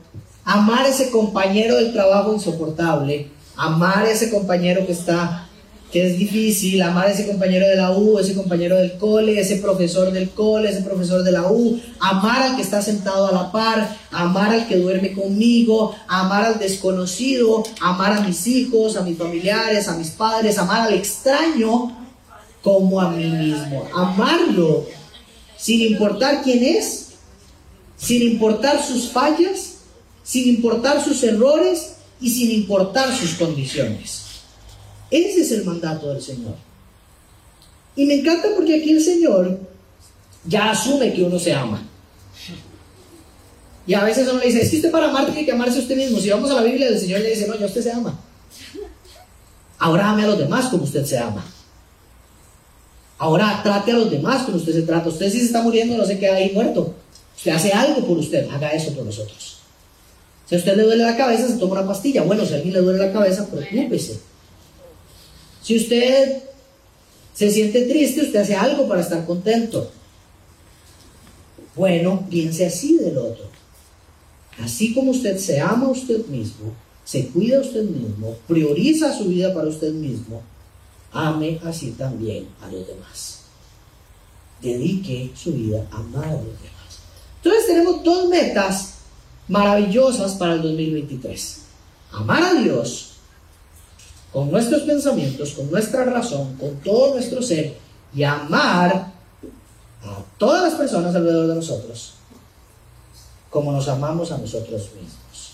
[0.43, 5.47] amar a ese compañero del trabajo insoportable, amar a ese compañero que está
[5.91, 9.57] que es difícil amar a ese compañero de la U, ese compañero del cole, ese
[9.57, 13.51] profesor del cole, ese profesor de la U, amar al que está sentado a la
[13.51, 19.17] par, amar al que duerme conmigo, amar al desconocido, amar a mis hijos, a mis
[19.17, 21.97] familiares, a mis padres, amar al extraño
[22.61, 24.85] como a mí mismo, amarlo
[25.57, 27.09] sin importar quién es,
[27.97, 29.75] sin importar sus fallas,
[30.23, 34.20] sin importar sus errores y sin importar sus condiciones.
[35.11, 36.55] Ese es el mandato del Señor.
[37.95, 39.59] Y me encanta porque aquí el Señor
[40.45, 41.85] ya asume que uno se ama.
[43.85, 45.81] Y a veces uno le dice, es que usted para amar tiene que amarse a
[45.81, 46.19] usted mismo.
[46.19, 48.17] Si vamos a la Biblia, el Señor le dice, no, ya usted se ama.
[49.79, 51.43] Ahora ame a los demás como usted se ama.
[53.17, 55.09] Ahora trate a los demás como usted se trata.
[55.09, 56.95] Usted si se está muriendo no se queda ahí muerto.
[57.35, 59.57] Usted hace algo por usted, haga eso por nosotros.
[60.47, 62.23] Si a usted le duele la cabeza, se toma una pastilla.
[62.23, 64.19] Bueno, si a alguien le duele la cabeza, preocúpese.
[65.61, 66.43] Si usted
[67.33, 69.91] se siente triste, usted hace algo para estar contento.
[71.75, 73.45] Bueno, piense así del otro.
[74.59, 76.73] Así como usted se ama a usted mismo,
[77.05, 80.41] se cuida a usted mismo, prioriza su vida para usted mismo,
[81.11, 83.39] ame así también a los demás.
[84.61, 86.99] Dedique su vida a amar a los demás.
[87.37, 88.95] Entonces tenemos dos metas
[89.47, 91.61] maravillosas para el 2023.
[92.11, 93.10] Amar a Dios
[94.31, 97.77] con nuestros pensamientos, con nuestra razón, con todo nuestro ser
[98.13, 99.11] y amar
[100.03, 102.13] a todas las personas alrededor de nosotros
[103.51, 105.51] como nos amamos a nosotros mismos.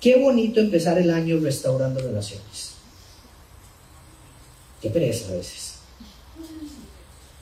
[0.00, 2.72] Qué bonito empezar el año restaurando relaciones.
[4.80, 5.74] Qué pereza a veces.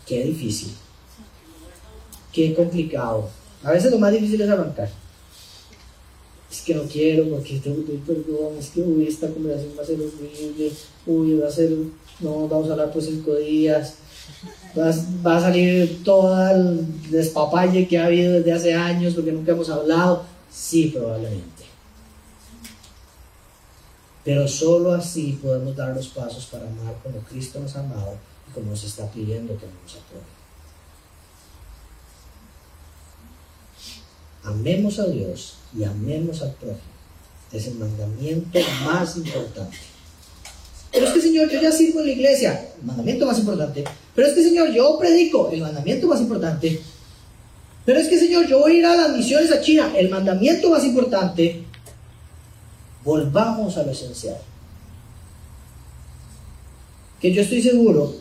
[0.05, 0.75] Qué difícil.
[2.33, 3.31] Qué complicado.
[3.62, 4.91] A veces lo más difícil es arrancar
[6.50, 9.82] es que no quiero porque tengo que pedir perdón, es que uy, esta conversación va
[9.82, 10.72] a ser horrible,
[11.06, 11.70] uy, va a ser,
[12.20, 13.94] no, vamos a hablar por cinco días,
[14.78, 19.68] va, a salir todo el despapalle que ha habido desde hace años porque nunca hemos
[19.70, 21.64] hablado, sí, probablemente.
[24.24, 28.14] Pero solo así podemos dar los pasos para amar como Cristo nos ha amado
[28.48, 30.37] y como nos está pidiendo que nos apoye.
[34.42, 36.81] Amemos a Dios y amemos al prójimo.
[37.53, 39.77] Es el mandamiento más importante.
[40.93, 43.85] Pero es que, Señor, yo ya sirvo en la iglesia, el mandamiento más importante.
[44.15, 46.81] Pero es que, Señor, yo predico, el mandamiento más importante.
[47.85, 50.71] Pero es que, Señor, yo voy a ir a las misiones a China, el mandamiento
[50.71, 51.65] más importante.
[53.05, 54.39] Volvamos a lo esencial.
[57.21, 58.15] Que yo estoy seguro,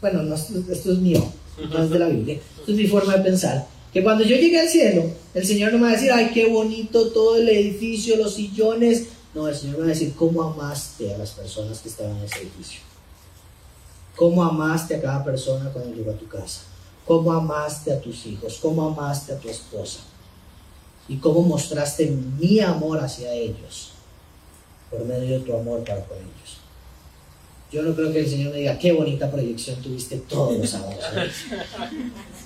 [0.00, 1.24] bueno, esto es mío,
[1.70, 4.60] no es de la Biblia, esto es mi forma de pensar que cuando yo llegue
[4.60, 8.18] al cielo, el Señor no me va a decir, ay, qué bonito todo el edificio,
[8.18, 9.06] los sillones.
[9.34, 12.24] No, el Señor me va a decir, ¿cómo amaste a las personas que estaban en
[12.24, 12.80] ese edificio?
[14.14, 16.60] ¿Cómo amaste a cada persona cuando llegó a tu casa?
[17.06, 18.58] ¿Cómo amaste a tus hijos?
[18.60, 20.00] ¿Cómo amaste a tu esposa?
[21.08, 23.92] ¿Y cómo mostraste mi amor hacia ellos?
[24.90, 26.58] Por medio de tu amor para con ellos.
[27.72, 31.00] Yo no creo que el Señor me diga, qué bonita proyección tuviste todos los sábados.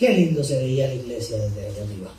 [0.00, 2.10] Qué lindo se veía la iglesia desde allá arriba.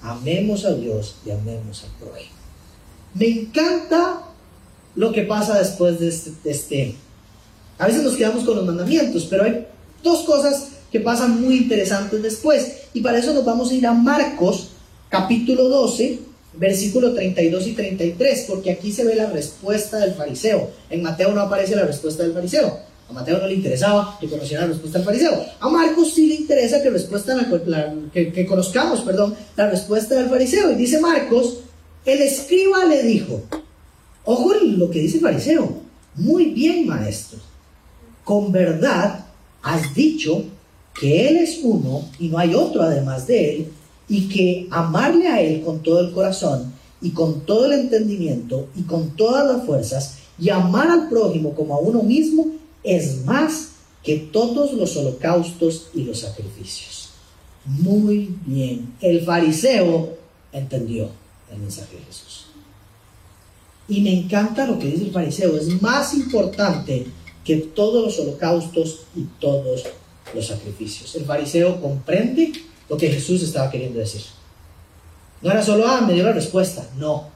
[0.00, 2.34] Amemos a Dios y amemos al prójimo.
[3.12, 4.22] Me encanta
[4.94, 6.94] lo que pasa después de este, de este,
[7.76, 9.66] A veces nos quedamos con los mandamientos, pero hay
[10.02, 12.84] dos cosas que pasan muy interesantes después.
[12.94, 14.70] Y para eso nos vamos a ir a Marcos,
[15.10, 16.20] capítulo 12,
[16.54, 20.70] versículo 32 y 33, porque aquí se ve la respuesta del fariseo.
[20.88, 22.85] En Mateo no aparece la respuesta del fariseo.
[23.08, 25.46] A Mateo no le interesaba que conociera la respuesta del fariseo.
[25.60, 27.34] A Marcos sí le interesa que, respuesta
[28.12, 30.72] que, conozcamos perdón, la respuesta del fariseo.
[30.72, 31.60] Y dice Marcos,
[32.04, 33.42] el escriba le dijo,
[34.24, 35.82] ojo lo que dice el fariseo,
[36.16, 37.38] muy bien maestro,
[38.24, 39.26] con verdad
[39.62, 40.44] has dicho
[40.98, 43.72] que Él es uno y no hay otro además de Él,
[44.08, 48.82] y que amarle a Él con todo el corazón y con todo el entendimiento y
[48.82, 52.46] con todas las fuerzas, y amar al prójimo como a uno mismo,
[52.86, 53.72] es más
[54.02, 57.10] que todos los holocaustos y los sacrificios.
[57.64, 60.16] Muy bien, el fariseo
[60.52, 61.10] entendió
[61.52, 62.46] el mensaje de Jesús.
[63.88, 67.06] Y me encanta lo que dice el fariseo, es más importante
[67.44, 69.84] que todos los holocaustos y todos
[70.34, 71.14] los sacrificios.
[71.16, 72.52] El fariseo comprende
[72.88, 74.22] lo que Jesús estaba queriendo decir.
[75.42, 76.88] No era solo, ah, me dio la respuesta.
[76.96, 77.28] No.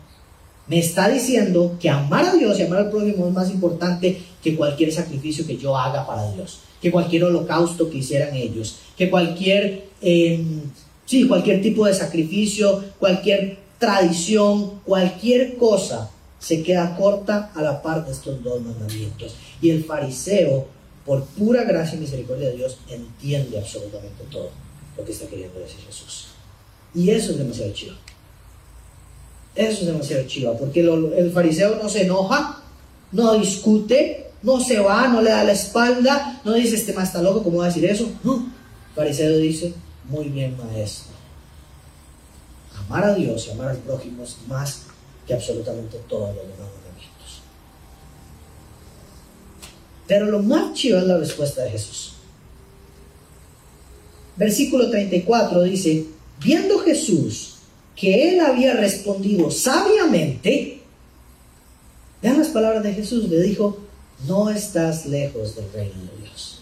[0.67, 4.57] Me está diciendo que amar a Dios y amar al prójimo es más importante que
[4.57, 9.89] cualquier sacrificio que yo haga para Dios, que cualquier holocausto que hicieran ellos, que cualquier,
[10.01, 10.63] em,
[11.05, 18.05] sí, cualquier tipo de sacrificio, cualquier tradición, cualquier cosa se queda corta a la par
[18.05, 19.35] de estos dos mandamientos.
[19.61, 20.67] Y el fariseo,
[21.05, 24.51] por pura gracia y misericordia de Dios, entiende absolutamente todo
[24.97, 26.29] lo que está queriendo decir Jesús.
[26.95, 27.95] Y eso es demasiado chido.
[29.55, 32.63] Eso es demasiado chido, porque el fariseo no se enoja,
[33.13, 37.23] no discute, no se va, no le da la espalda, no dice, este más está
[37.23, 38.11] loco, ¿cómo va a decir eso?
[38.25, 38.47] No,
[38.95, 39.75] fariseo dice,
[40.09, 41.13] muy bien maestro.
[42.87, 44.83] Amar a Dios y amar al prójimo es más
[45.27, 47.43] que absolutamente todos los demás mandamientos.
[50.07, 52.15] Pero lo más chido es la respuesta de Jesús.
[54.37, 56.07] Versículo 34 dice,
[56.43, 57.57] viendo Jesús
[57.95, 60.81] que él había respondido sabiamente,
[62.23, 63.90] vean las palabras de Jesús, le dijo,
[64.27, 66.61] no estás lejos del reino de Dios.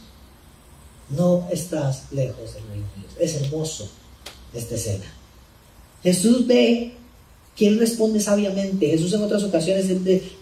[1.11, 3.13] No estás lejos del reino de Dios.
[3.19, 3.89] Es hermoso
[4.53, 5.05] esta escena.
[6.03, 6.95] Jesús ve
[7.57, 8.87] que él responde sabiamente.
[8.87, 9.87] Jesús en otras ocasiones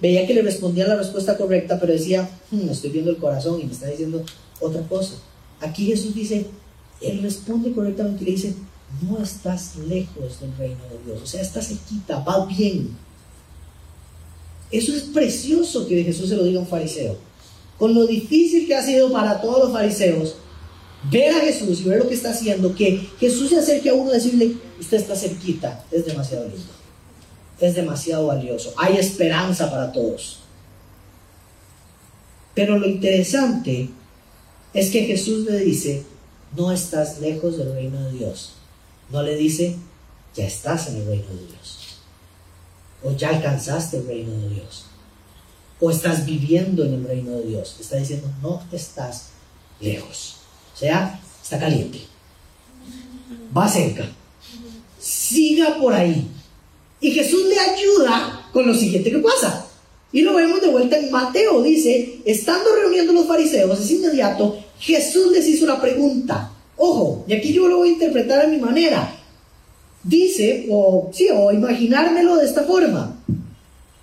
[0.00, 3.64] veía que le respondía la respuesta correcta, pero decía, hmm, estoy viendo el corazón y
[3.64, 4.22] me está diciendo
[4.60, 5.14] otra cosa.
[5.60, 6.46] Aquí Jesús dice,
[7.00, 8.54] él responde correctamente y le dice,
[9.02, 12.96] no estás lejos del reino de Dios, o sea, estás cerquita, va bien.
[14.70, 17.16] Eso es precioso que Jesús se lo diga a un fariseo.
[17.78, 20.36] Con lo difícil que ha sido para todos los fariseos
[21.10, 24.10] ver a Jesús y ver lo que está haciendo, que Jesús se acerque a uno
[24.10, 26.64] y decirle, usted está cerquita, es demasiado lindo,
[27.60, 30.40] es demasiado valioso, hay esperanza para todos.
[32.54, 33.90] Pero lo interesante
[34.72, 36.04] es que Jesús le dice,
[36.56, 38.52] no estás lejos del reino de Dios.
[39.10, 39.76] No le dice,
[40.34, 41.85] ya estás en el reino de Dios.
[43.02, 44.86] O ya alcanzaste el reino de Dios.
[45.80, 47.76] O estás viviendo en el reino de Dios.
[47.80, 49.30] Está diciendo, no estás
[49.80, 50.36] lejos.
[50.74, 52.00] O sea, está caliente.
[53.56, 54.06] Va cerca.
[54.98, 56.28] Siga por ahí.
[57.00, 59.66] Y Jesús le ayuda con lo siguiente que pasa.
[60.12, 61.62] Y lo vemos de vuelta en Mateo.
[61.62, 66.52] Dice, estando reuniendo los fariseos, es inmediato, Jesús les hizo una pregunta.
[66.76, 69.14] Ojo, y aquí yo lo voy a interpretar a mi manera.
[70.06, 73.16] Dice, o sí, o imaginármelo de esta forma.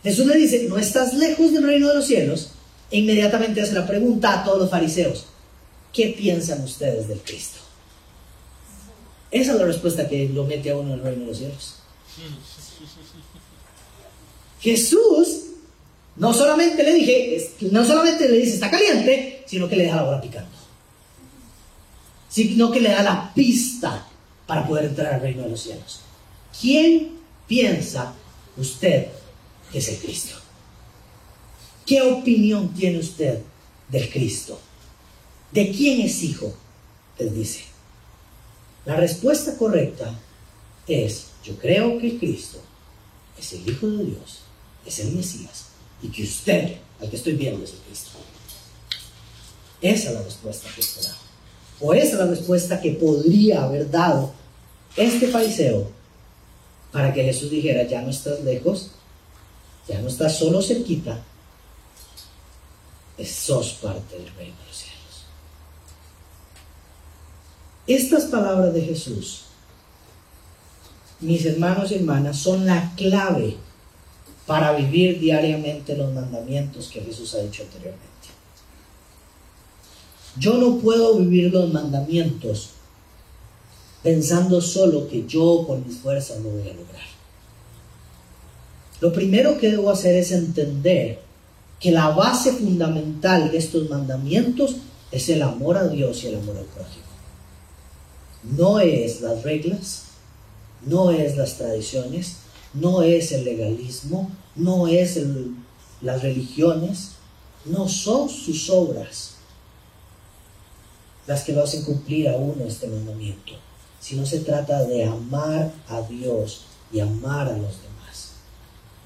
[0.04, 2.52] Jesús le dice, no estás lejos del reino de los cielos.
[2.92, 5.26] E inmediatamente hace la pregunta a todos los fariseos,
[5.94, 7.60] ¿qué piensan ustedes del Cristo?
[9.32, 11.76] Esa es la respuesta que lo mete a uno en el reino de los cielos.
[14.60, 15.44] Jesús
[16.18, 20.04] no solamente le dije, no solamente le dice está caliente, sino que le deja la
[20.04, 20.64] bola picando
[22.34, 24.08] sino que le da la pista
[24.54, 26.02] para poder entrar al reino de los cielos.
[26.62, 27.14] ¿Quién
[27.48, 28.14] piensa
[28.56, 29.08] usted
[29.72, 30.36] que es el Cristo?
[31.88, 33.40] ¿Qué opinión tiene usted
[33.90, 34.60] del Cristo?
[35.52, 36.54] ¿De quién es hijo?
[37.18, 37.64] Él dice.
[38.86, 40.14] La respuesta correcta
[40.86, 42.60] es, yo creo que el Cristo
[43.40, 44.42] es el Hijo de Dios,
[44.86, 45.70] es el Mesías,
[46.04, 48.12] y que usted, al que estoy viendo, es el Cristo.
[49.82, 51.18] Esa es la respuesta que esperaba.
[51.80, 54.43] O esa es la respuesta que podría haber dado
[54.96, 55.90] este fariseo
[56.92, 58.92] para que Jesús dijera, ya no estás lejos,
[59.88, 61.22] ya no estás solo cerquita,
[63.26, 65.26] sos parte del reino de los cielos.
[67.88, 69.44] Estas palabras de Jesús,
[71.20, 73.58] mis hermanos y hermanas, son la clave
[74.46, 78.04] para vivir diariamente los mandamientos que Jesús ha dicho anteriormente.
[80.38, 82.72] Yo no puedo vivir los mandamientos
[84.04, 87.08] pensando solo que yo con mis fuerzas lo voy a lograr.
[89.00, 91.20] Lo primero que debo hacer es entender
[91.80, 94.78] que la base fundamental de estos mandamientos
[95.12, 97.04] es el amor a Dios y el amor al prójimo.
[98.44, 100.04] No es las reglas,
[100.86, 102.38] no es las tradiciones,
[102.74, 105.20] no es el legalismo, no es
[106.02, 107.12] las religiones,
[107.66, 109.36] no son sus obras
[111.28, 113.54] las que lo hacen cumplir a uno este mandamiento,
[114.04, 118.32] sino se trata de amar a Dios y amar a los demás.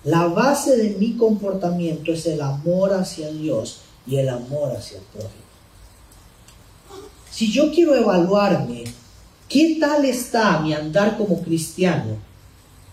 [0.04, 5.04] La base de mi comportamiento es el amor hacia Dios y el amor hacia el
[5.04, 5.46] prójimo.
[7.30, 8.86] Si yo quiero evaluarme,
[9.48, 12.18] ¿qué tal está mi andar como cristiano?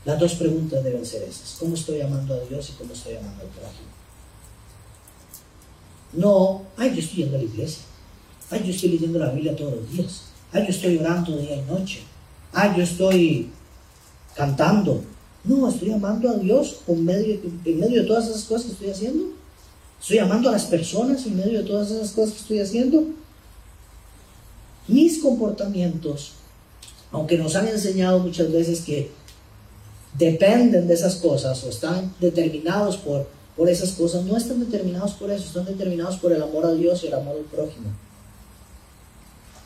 [0.04, 1.56] Las dos preguntas deben ser esas.
[1.58, 3.88] ¿Cómo estoy amando a Dios y cómo estoy amando al prójimo?
[6.12, 7.82] No, ay, yo estoy yendo a la iglesia
[8.50, 10.33] Ay, yo estoy leyendo la Biblia todos los días.
[10.54, 12.02] Ay, yo estoy orando día y noche.
[12.52, 13.50] Ay, yo estoy
[14.36, 15.02] cantando.
[15.42, 19.24] No, estoy amando a Dios medio, en medio de todas esas cosas que estoy haciendo.
[20.00, 23.04] Estoy amando a las personas en medio de todas esas cosas que estoy haciendo.
[24.86, 26.34] Mis comportamientos,
[27.10, 29.10] aunque nos han enseñado muchas veces que
[30.16, 33.26] dependen de esas cosas o están determinados por,
[33.56, 37.02] por esas cosas, no están determinados por eso, están determinados por el amor a Dios
[37.02, 37.88] y el amor al prójimo.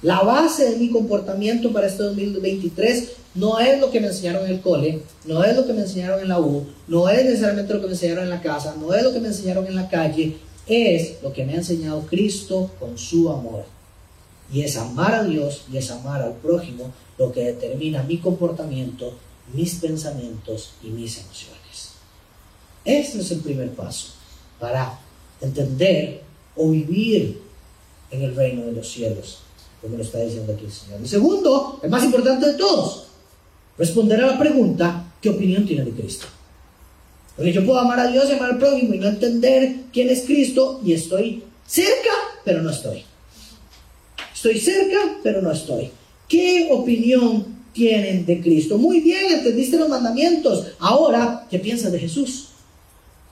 [0.02, 4.52] La base de mi comportamiento para este 2023 no es lo que me enseñaron en
[4.52, 7.80] el cole, no es lo que me enseñaron en la U, no es necesariamente lo
[7.80, 10.36] que me enseñaron en la casa, no es lo que me enseñaron en la calle,
[10.68, 13.64] es lo que me ha enseñado Cristo con su amor.
[14.52, 19.14] Y es amar a Dios y es amar al prójimo lo que determina mi comportamiento,
[19.52, 21.90] mis pensamientos y mis emociones.
[22.84, 24.12] Este es el primer paso
[24.60, 24.98] para
[25.40, 26.22] entender
[26.56, 27.42] o vivir
[28.10, 29.40] en el reino de los cielos,
[29.80, 31.00] como lo está diciendo aquí el Señor.
[31.00, 33.08] El segundo, el más importante de todos,
[33.76, 36.26] responder a la pregunta, ¿qué opinión tiene de Cristo?
[37.36, 40.22] Porque yo puedo amar a Dios y amar al prójimo y no entender quién es
[40.22, 42.10] Cristo y estoy cerca,
[42.44, 43.04] pero no estoy.
[44.34, 45.90] Estoy cerca, pero no estoy.
[46.28, 48.76] ¿Qué opinión tienen de Cristo?
[48.76, 50.66] Muy bien, entendiste los mandamientos.
[50.80, 52.48] Ahora, ¿qué piensas de Jesús?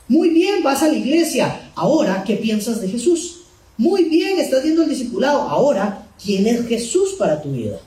[0.08, 1.72] Muy bien, vas a la iglesia.
[1.74, 3.40] Ahora, ¿qué piensas de Jesús?
[3.76, 5.42] Muy bien, estás viendo el discipulado.
[5.42, 7.78] Ahora, ¿quién es Jesús para tu vida?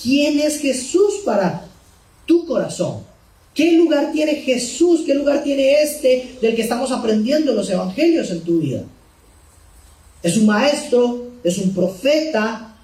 [0.00, 1.66] ¿Quién es Jesús para
[2.26, 3.04] tu corazón?
[3.54, 5.02] ¿Qué lugar tiene Jesús?
[5.04, 8.84] ¿Qué lugar tiene este del que estamos aprendiendo los evangelios en tu vida?
[10.22, 11.30] ¿Es un maestro?
[11.42, 12.76] ¿Es un profeta?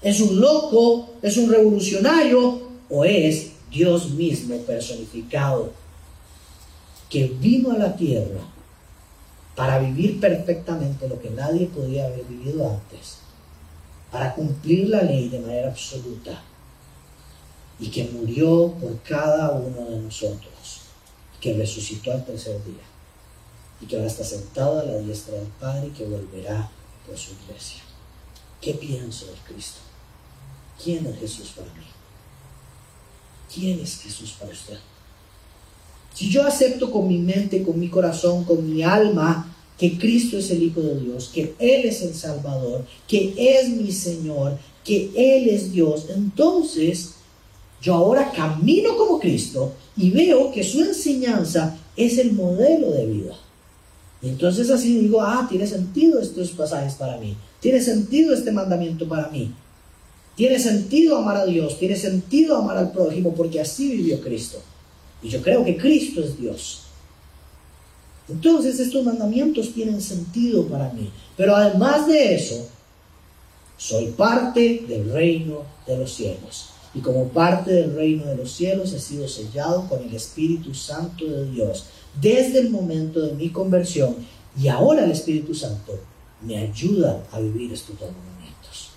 [0.00, 1.10] ¿Es un loco?
[1.22, 2.68] ¿Es un revolucionario?
[2.88, 5.72] ¿O es Dios mismo personificado
[7.10, 8.40] que vino a la tierra
[9.54, 13.18] para vivir perfectamente lo que nadie podía haber vivido antes,
[14.16, 16.42] para cumplir la ley de manera absoluta
[17.78, 20.80] y que murió por cada uno de nosotros,
[21.38, 22.82] que resucitó al tercer día
[23.78, 26.70] y que ahora está sentado a la diestra del Padre y que volverá
[27.06, 27.82] por su iglesia.
[28.58, 29.80] ¿Qué pienso de Cristo?
[30.82, 31.84] ¿Quién es Jesús para mí?
[33.54, 34.78] ¿Quién es Jesús para usted?
[36.14, 40.50] Si yo acepto con mi mente, con mi corazón, con mi alma, que Cristo es
[40.50, 45.48] el Hijo de Dios, que Él es el Salvador, que es mi Señor, que Él
[45.48, 47.12] es Dios, entonces
[47.82, 53.36] yo ahora camino como Cristo y veo que su enseñanza es el modelo de vida.
[54.22, 59.28] Entonces así digo, ah, tiene sentido estos pasajes para mí, tiene sentido este mandamiento para
[59.28, 59.52] mí,
[60.36, 64.58] tiene sentido amar a Dios, tiene sentido amar al prójimo, porque así vivió Cristo.
[65.22, 66.85] Y yo creo que Cristo es Dios.
[68.28, 71.10] Entonces estos mandamientos tienen sentido para mí.
[71.36, 72.66] Pero además de eso,
[73.76, 76.70] soy parte del reino de los cielos.
[76.94, 81.26] Y como parte del reino de los cielos he sido sellado con el Espíritu Santo
[81.26, 81.84] de Dios
[82.20, 84.16] desde el momento de mi conversión.
[84.60, 85.98] Y ahora el Espíritu Santo
[86.40, 88.90] me ayuda a vivir estos momentos.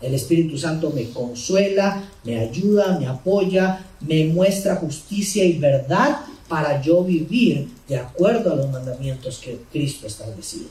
[0.00, 6.80] El Espíritu Santo me consuela, me ayuda, me apoya, me muestra justicia y verdad para
[6.80, 10.66] yo vivir de acuerdo a los mandamientos que Cristo ha establecido.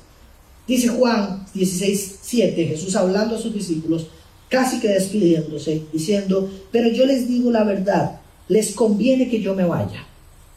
[0.67, 4.07] Dice Juan 16, 7, Jesús hablando a sus discípulos,
[4.49, 9.65] casi que despidiéndose, diciendo, pero yo les digo la verdad, les conviene que yo me
[9.65, 10.05] vaya,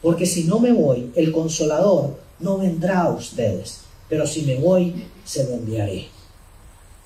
[0.01, 5.05] porque si no me voy, el consolador no vendrá a ustedes, pero si me voy,
[5.25, 6.07] se lo enviaré.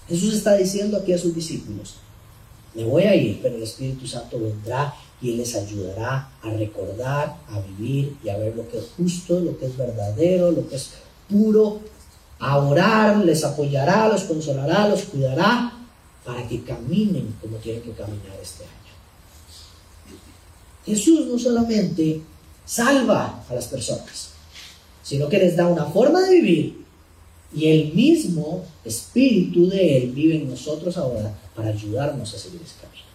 [0.08, 1.96] Jesús está diciendo aquí a sus discípulos,
[2.76, 4.94] me voy a ir, pero el Espíritu Santo vendrá
[5.24, 9.40] y Él les ayudará a recordar, a vivir y a ver lo que es justo,
[9.40, 10.90] lo que es verdadero, lo que es
[11.30, 11.80] puro,
[12.40, 15.72] a orar, les apoyará, los consolará, los cuidará
[16.26, 18.74] para que caminen como tienen que caminar este año.
[20.86, 22.22] Jesús no solamente
[22.66, 24.32] salva a las personas,
[25.02, 26.84] sino que les da una forma de vivir
[27.56, 32.76] y el mismo Espíritu de Él vive en nosotros ahora para ayudarnos a seguir ese
[32.82, 33.13] camino.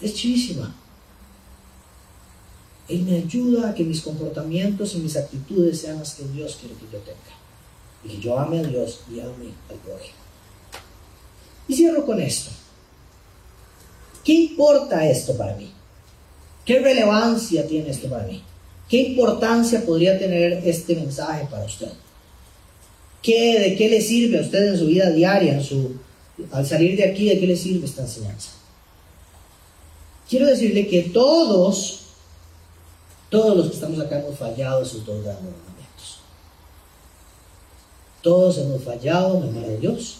[0.00, 0.74] Es chivísima.
[2.88, 6.74] Él me ayuda a que mis comportamientos y mis actitudes sean las que Dios quiere
[6.74, 7.18] que yo tenga.
[8.04, 10.14] Y que yo ame a Dios y ame al prójimo.
[11.66, 12.50] Y cierro con esto.
[14.22, 15.70] ¿Qué importa esto para mí?
[16.64, 18.42] ¿Qué relevancia tiene esto para mí?
[18.88, 21.88] ¿Qué importancia podría tener este mensaje para usted?
[23.22, 25.58] ¿Qué, ¿De qué le sirve a usted en su vida diaria,
[26.52, 28.50] al salir de aquí, de qué le sirve esta enseñanza?
[30.34, 32.00] Quiero decirle que todos,
[33.30, 36.18] todos los que estamos acá hemos fallado esos dos grandes mandamientos.
[38.20, 40.16] Todos hemos fallado en amar a Dios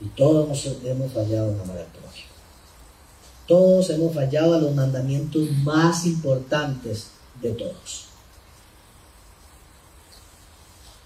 [0.00, 2.28] Y todos hemos fallado en amar al prójimo.
[3.46, 8.06] Todos hemos fallado a los mandamientos más importantes de todos.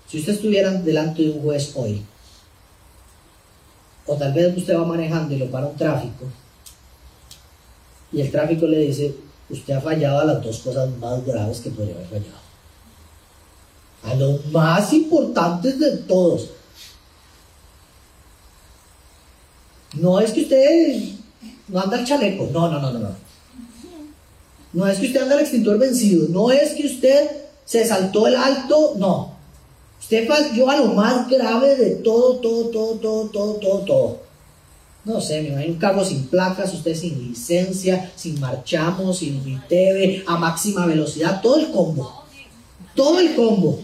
[0.08, 2.02] Si usted estuviera delante de un juez hoy,
[4.06, 6.24] o tal vez usted va manejando y lo para un tráfico,
[8.12, 9.14] y el tráfico le dice,
[9.48, 12.40] usted ha fallado a las dos cosas más graves que podría haber fallado.
[14.02, 16.50] A los más importantes de todos.
[19.94, 21.02] No es que usted
[21.68, 23.30] no anda el chaleco, no, no, no, no, no.
[24.72, 27.30] No es que usted anda el extintor vencido, no es que usted
[27.64, 29.34] se saltó el alto, no.
[30.00, 34.29] Usted falló a lo más grave de todo, todo, todo, todo, todo, todo, todo.
[35.04, 40.24] No sé, me imagino un carro sin placas, usted sin licencia, sin marchamos, sin ITV,
[40.26, 42.24] a máxima velocidad, todo el combo.
[42.94, 43.80] Todo el combo.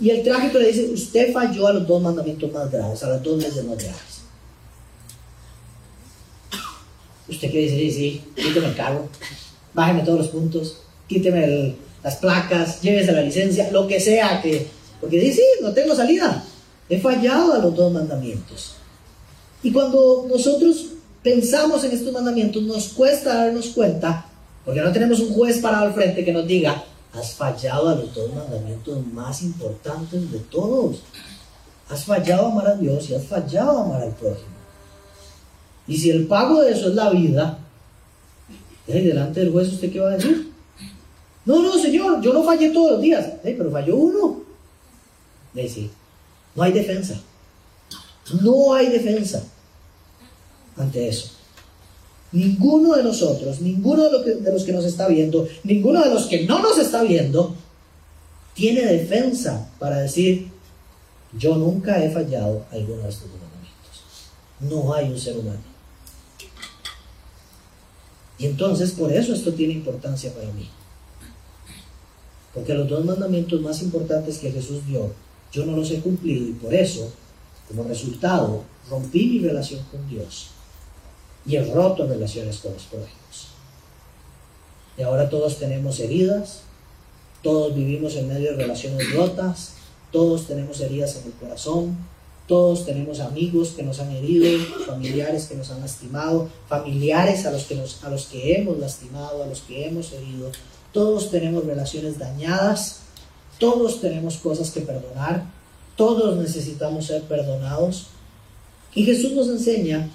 [0.00, 3.22] Y el trágico le dice, usted falló a los dos mandamientos más graves, a las
[3.22, 4.14] dos leyes más graves.
[7.26, 7.76] ¿Usted qué dice?
[7.76, 9.08] Sí, sí, quíteme el carro,
[9.72, 14.66] bájeme todos los puntos, quíteme las placas, llévese la licencia, lo que sea que...
[15.00, 16.44] Porque dice, sí, no tengo salida.
[16.88, 18.74] He fallado a los dos mandamientos.
[19.62, 20.86] Y cuando nosotros
[21.22, 24.26] pensamos en estos mandamientos, nos cuesta darnos cuenta,
[24.64, 28.14] porque no tenemos un juez parado al frente que nos diga, has fallado a los
[28.14, 31.02] dos mandamientos más importantes de todos.
[31.88, 34.54] Has fallado a amar a Dios y has fallado a amar al prójimo.
[35.86, 37.58] Y si el pago de eso es la vida,
[38.86, 40.52] delante del juez, ¿usted qué va a decir?
[41.44, 43.26] No, no, señor, yo no fallé todos los días.
[43.42, 44.40] pero falló uno.
[45.52, 45.90] Dice,
[46.54, 47.20] no hay defensa.
[48.42, 49.44] No hay defensa
[50.76, 51.30] ante eso.
[52.32, 54.10] Ninguno de nosotros, ninguno de
[54.50, 57.54] los, que, nos está viendo, ninguno de los que no nos está viendo,
[58.54, 60.48] tiene defensa para decir,
[61.38, 64.02] yo nunca he fallado alguno de estos mandamientos.
[64.60, 65.60] No hay un ser humano.
[68.38, 70.68] Y entonces por eso esto tiene importancia para mí.
[72.52, 75.12] Porque los dos mandamientos más importantes que Jesús dio,
[75.54, 77.12] yo no los he cumplido y por eso,
[77.68, 80.48] como resultado, rompí mi relación con Dios
[81.46, 83.48] y he roto relaciones con los prójimos.
[84.98, 86.60] Y ahora todos tenemos heridas,
[87.42, 89.74] todos vivimos en medio de relaciones rotas,
[90.10, 91.96] todos tenemos heridas en el corazón,
[92.46, 94.46] todos tenemos amigos que nos han herido,
[94.86, 99.46] familiares que nos han lastimado, familiares a los que, a los que hemos lastimado, a
[99.46, 100.50] los que hemos herido.
[100.92, 103.00] Todos tenemos relaciones dañadas,
[103.58, 105.44] todos tenemos cosas que perdonar,
[105.96, 108.06] todos necesitamos ser perdonados.
[108.94, 110.08] Y Jesús nos enseña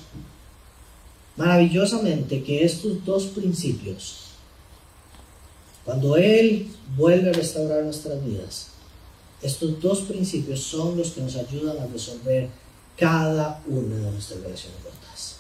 [1.36, 4.26] maravillosamente que estos dos principios,
[5.86, 6.68] cuando Él
[6.98, 8.68] vuelve a restaurar nuestras vidas,
[9.42, 12.50] estos dos principios son los que nos ayudan a resolver
[12.98, 15.38] cada una de nuestras relaciones rotas.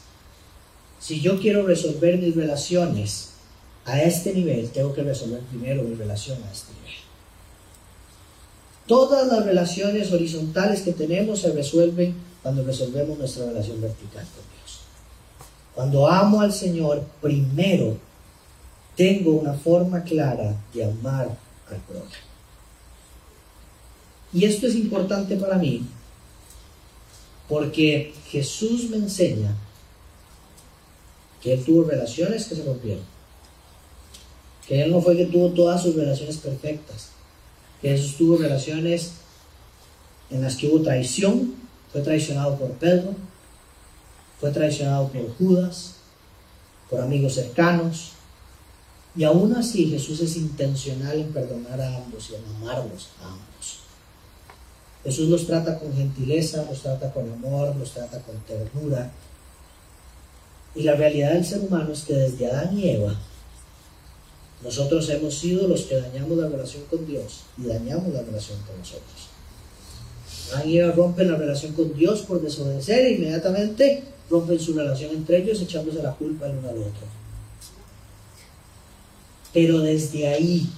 [0.99, 3.31] Si yo quiero resolver mis relaciones
[3.85, 7.08] a este nivel, tengo que resolver primero mi relación a este nivel.
[8.89, 14.79] Todas las relaciones horizontales que tenemos se resuelven cuando resolvemos nuestra relación vertical con Dios.
[15.75, 17.97] Cuando amo al Señor, primero
[18.95, 21.37] tengo una forma clara de amar
[21.69, 22.25] al prójimo.
[24.33, 25.83] Y esto es importante para mí
[27.47, 29.55] porque Jesús me enseña
[31.43, 33.03] que Él tuvo relaciones que se rompieron.
[34.67, 37.18] Que Él no fue que tuvo todas sus relaciones perfectas.
[37.81, 39.11] Jesús tuvo relaciones
[40.29, 41.55] en las que hubo traición.
[41.91, 43.15] Fue traicionado por Pedro.
[44.39, 45.95] Fue traicionado por Judas.
[46.89, 48.11] Por amigos cercanos.
[49.15, 53.79] Y aún así Jesús es intencional en perdonar a ambos y en amarlos a ambos.
[55.03, 59.11] Jesús los trata con gentileza, los trata con amor, los trata con ternura.
[60.75, 63.15] Y la realidad del ser humano es que desde Adán y Eva,
[64.63, 68.77] nosotros hemos sido los que dañamos la relación con Dios y dañamos la relación con
[68.77, 69.29] nosotros.
[70.51, 75.11] Adán y Eva rompen la relación con Dios por desobedecer e inmediatamente rompen su relación
[75.11, 77.07] entre ellos echándose la culpa el uno al otro.
[79.53, 80.69] Pero desde ahí,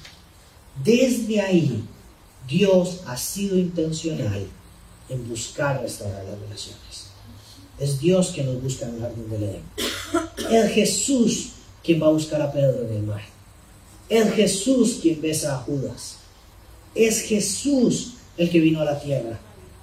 [0.84, 1.84] desde ahí,
[2.48, 4.46] Dios ha sido intencional
[5.10, 7.12] en buscar restaurar las relaciones.
[7.80, 9.64] Es Dios quien nos busca en el jardín del Edén.
[10.52, 11.50] Es Jesús
[11.84, 13.22] quien va a buscar a Pedro en el mar.
[14.12, 16.18] Es Jesús quien besa a Judas.
[16.94, 19.40] Es Jesús el que vino a la tierra.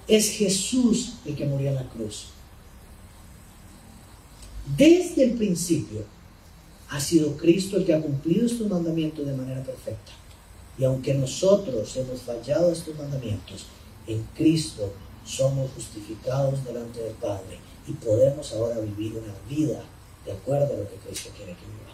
[0.07, 2.27] Es Jesús el que murió en la cruz.
[4.77, 6.03] Desde el principio
[6.89, 10.11] ha sido Cristo el que ha cumplido estos mandamientos de manera perfecta.
[10.77, 13.65] Y aunque nosotros hemos fallado estos mandamientos,
[14.05, 14.93] en Cristo
[15.25, 17.57] somos justificados delante del Padre
[17.87, 19.83] y podemos ahora vivir una vida
[20.23, 21.88] de acuerdo a lo que Cristo quiere que vivamos.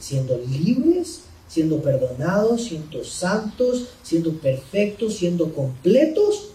[0.00, 6.50] Siendo libres, siendo perdonados, siendo santos, siendo perfectos, siendo completos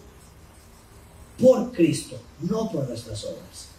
[1.39, 3.69] por Cristo, no por nuestras obras.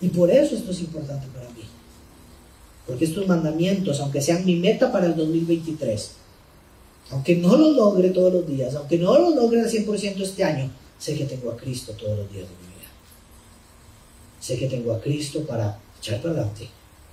[0.00, 1.62] Y por eso esto es importante para mí.
[2.86, 6.10] Porque estos mandamientos, aunque sean mi meta para el 2023,
[7.10, 10.70] aunque no lo logre todos los días, aunque no lo logre al 100% este año,
[10.98, 12.90] sé que tengo a Cristo todos los días de mi vida.
[14.40, 16.68] Sé que tengo a Cristo para echar para adelante,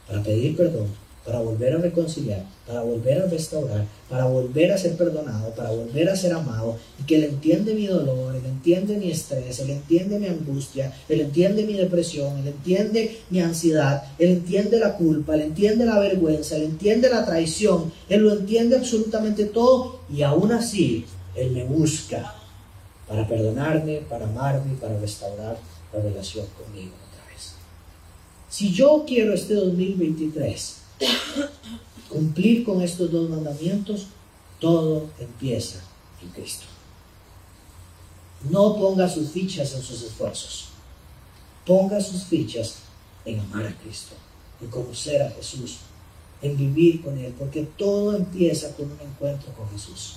[0.10, 0.88] para pedir perdón,
[1.24, 6.10] para volver a reconciliar, para volver a restaurar, para volver a ser perdonado, para volver
[6.10, 10.18] a ser amado, y que Él entiende mi dolor, Él entiende mi estrés, Él entiende
[10.18, 15.42] mi angustia, Él entiende mi depresión, Él entiende mi ansiedad, Él entiende la culpa, Él
[15.42, 21.06] entiende la vergüenza, Él entiende la traición, Él lo entiende absolutamente todo, y aún así
[21.36, 22.34] Él me busca
[23.08, 25.58] para perdonarme, para amarme, para restaurar
[25.94, 27.09] la relación conmigo.
[28.50, 30.78] Si yo quiero este 2023,
[32.10, 34.08] cumplir con estos dos mandamientos,
[34.60, 35.80] todo empieza
[36.22, 36.66] en Cristo.
[38.50, 40.70] No ponga sus fichas en sus esfuerzos.
[41.66, 42.80] Ponga sus fichas
[43.26, 44.16] en amar a Cristo,
[44.62, 45.78] en conocer a Jesús,
[46.42, 50.16] en vivir con Él, porque todo empieza con un encuentro con Jesús.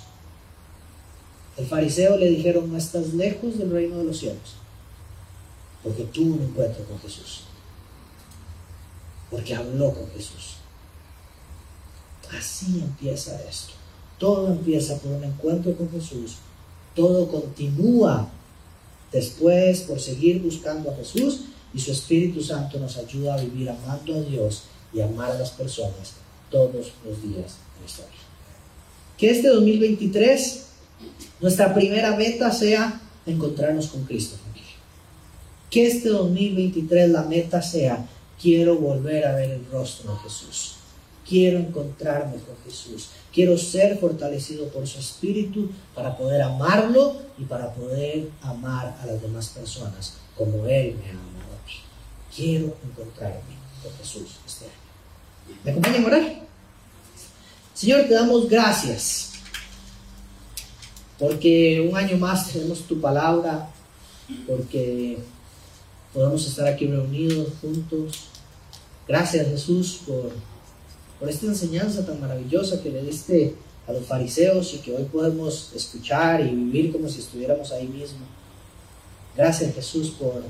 [1.57, 4.57] El fariseo le dijeron, no estás lejos del reino de los cielos,
[5.83, 7.43] porque tuvo un encuentro con Jesús,
[9.33, 10.57] porque habló con Jesús.
[12.39, 13.73] Así empieza esto.
[14.19, 16.37] Todo empieza por un encuentro con Jesús.
[16.95, 18.29] Todo continúa
[19.11, 24.15] después por seguir buscando a Jesús y su Espíritu Santo nos ayuda a vivir amando
[24.15, 26.13] a Dios y amar a las personas
[26.51, 28.19] todos los días de nuestra vida.
[29.17, 30.67] Que este 2023
[31.41, 34.37] nuestra primera meta sea encontrarnos con Cristo.
[35.71, 38.07] Que este 2023 la meta sea
[38.43, 40.75] quiero volver a ver el rostro de Jesús.
[41.27, 43.11] Quiero encontrarme con Jesús.
[43.33, 49.23] Quiero ser fortalecido por su Espíritu para poder amarlo y para poder amar a las
[49.23, 51.75] demás personas como Él me ha amado a mí.
[52.35, 55.59] Quiero encontrarme con Jesús este año.
[55.65, 56.43] ¿Me acompañan a orar?
[57.75, 59.33] Señor, te damos gracias
[61.23, 63.71] porque un año más tenemos tu palabra,
[64.47, 65.19] porque
[66.13, 68.32] podemos estar aquí reunidos juntos.
[69.07, 70.33] Gracias Jesús por
[71.23, 73.55] por esta enseñanza tan maravillosa que le diste
[73.87, 78.27] a los fariseos y que hoy podemos escuchar y vivir como si estuviéramos ahí mismo.
[79.37, 80.43] Gracias Jesús por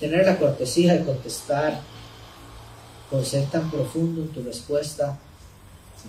[0.00, 1.80] tener la cortesía de contestar,
[3.08, 5.16] por ser tan profundo en tu respuesta.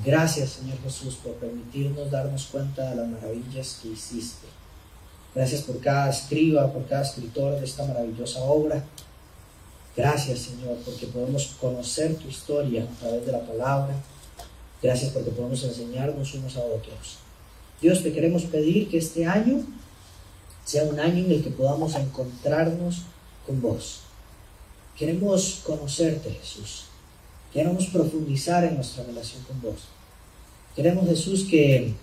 [0.03, 4.47] Gracias Señor Jesús por permitirnos darnos cuenta de las maravillas que hiciste.
[5.35, 8.83] Gracias por cada escriba, por cada escritor de esta maravillosa obra.
[9.95, 13.93] Gracias, Señor, porque podemos conocer tu historia a través de la palabra.
[14.81, 17.17] Gracias porque podemos enseñarnos unos a otros.
[17.81, 19.63] Dios, te queremos pedir que este año
[20.63, 23.01] sea un año en el que podamos encontrarnos
[23.45, 24.01] con vos.
[24.97, 26.85] Queremos conocerte, Jesús.
[27.51, 29.81] Queremos profundizar en nuestra relación con vos.
[30.75, 31.93] Queremos, Jesús, que,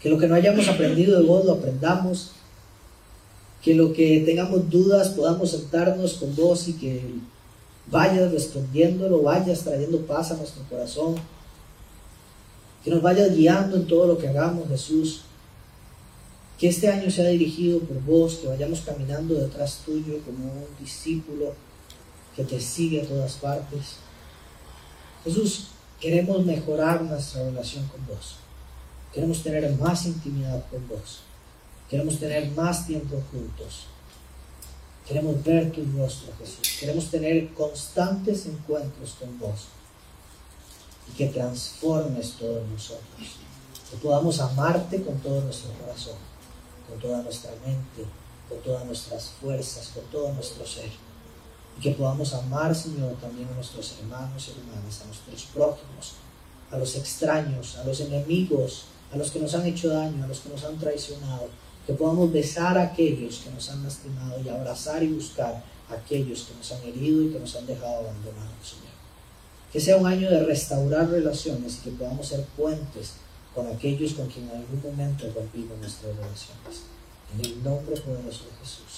[0.00, 2.32] que lo que no hayamos aprendido de vos lo aprendamos
[3.62, 7.02] que lo que tengamos dudas podamos sentarnos con vos y que
[7.90, 11.16] vayas respondiéndolo, vayas trayendo paz a nuestro corazón,
[12.82, 15.22] que nos vayas guiando en todo lo que hagamos, Jesús.
[16.58, 21.54] Que este año sea dirigido por vos, que vayamos caminando detrás tuyo como un discípulo
[22.36, 23.96] que te sigue a todas partes.
[25.24, 28.36] Jesús, queremos mejorar nuestra relación con vos.
[29.12, 31.20] Queremos tener más intimidad con vos.
[31.90, 33.86] Queremos tener más tiempo juntos.
[35.08, 36.76] Queremos ver tu rostro, Jesús.
[36.78, 39.66] Queremos tener constantes encuentros con vos.
[41.08, 43.38] Y que transformes todos nosotros.
[43.90, 46.14] Que podamos amarte con todo nuestro corazón,
[46.88, 48.08] con toda nuestra mente,
[48.48, 50.92] con todas nuestras fuerzas, con todo nuestro ser.
[51.76, 56.12] Y que podamos amar, Señor, también a nuestros hermanos y hermanas, a nuestros prójimos,
[56.70, 60.38] a los extraños, a los enemigos, a los que nos han hecho daño, a los
[60.38, 61.48] que nos han traicionado
[61.86, 66.42] que podamos besar a aquellos que nos han lastimado y abrazar y buscar a aquellos
[66.42, 68.90] que nos han herido y que nos han dejado abandonados, Señor.
[69.72, 73.14] Que sea un año de restaurar relaciones y que podamos ser puentes
[73.54, 76.84] con aquellos con quien en algún momento rompimos nuestras relaciones.
[77.34, 78.89] En el nombre poderoso de Jesús.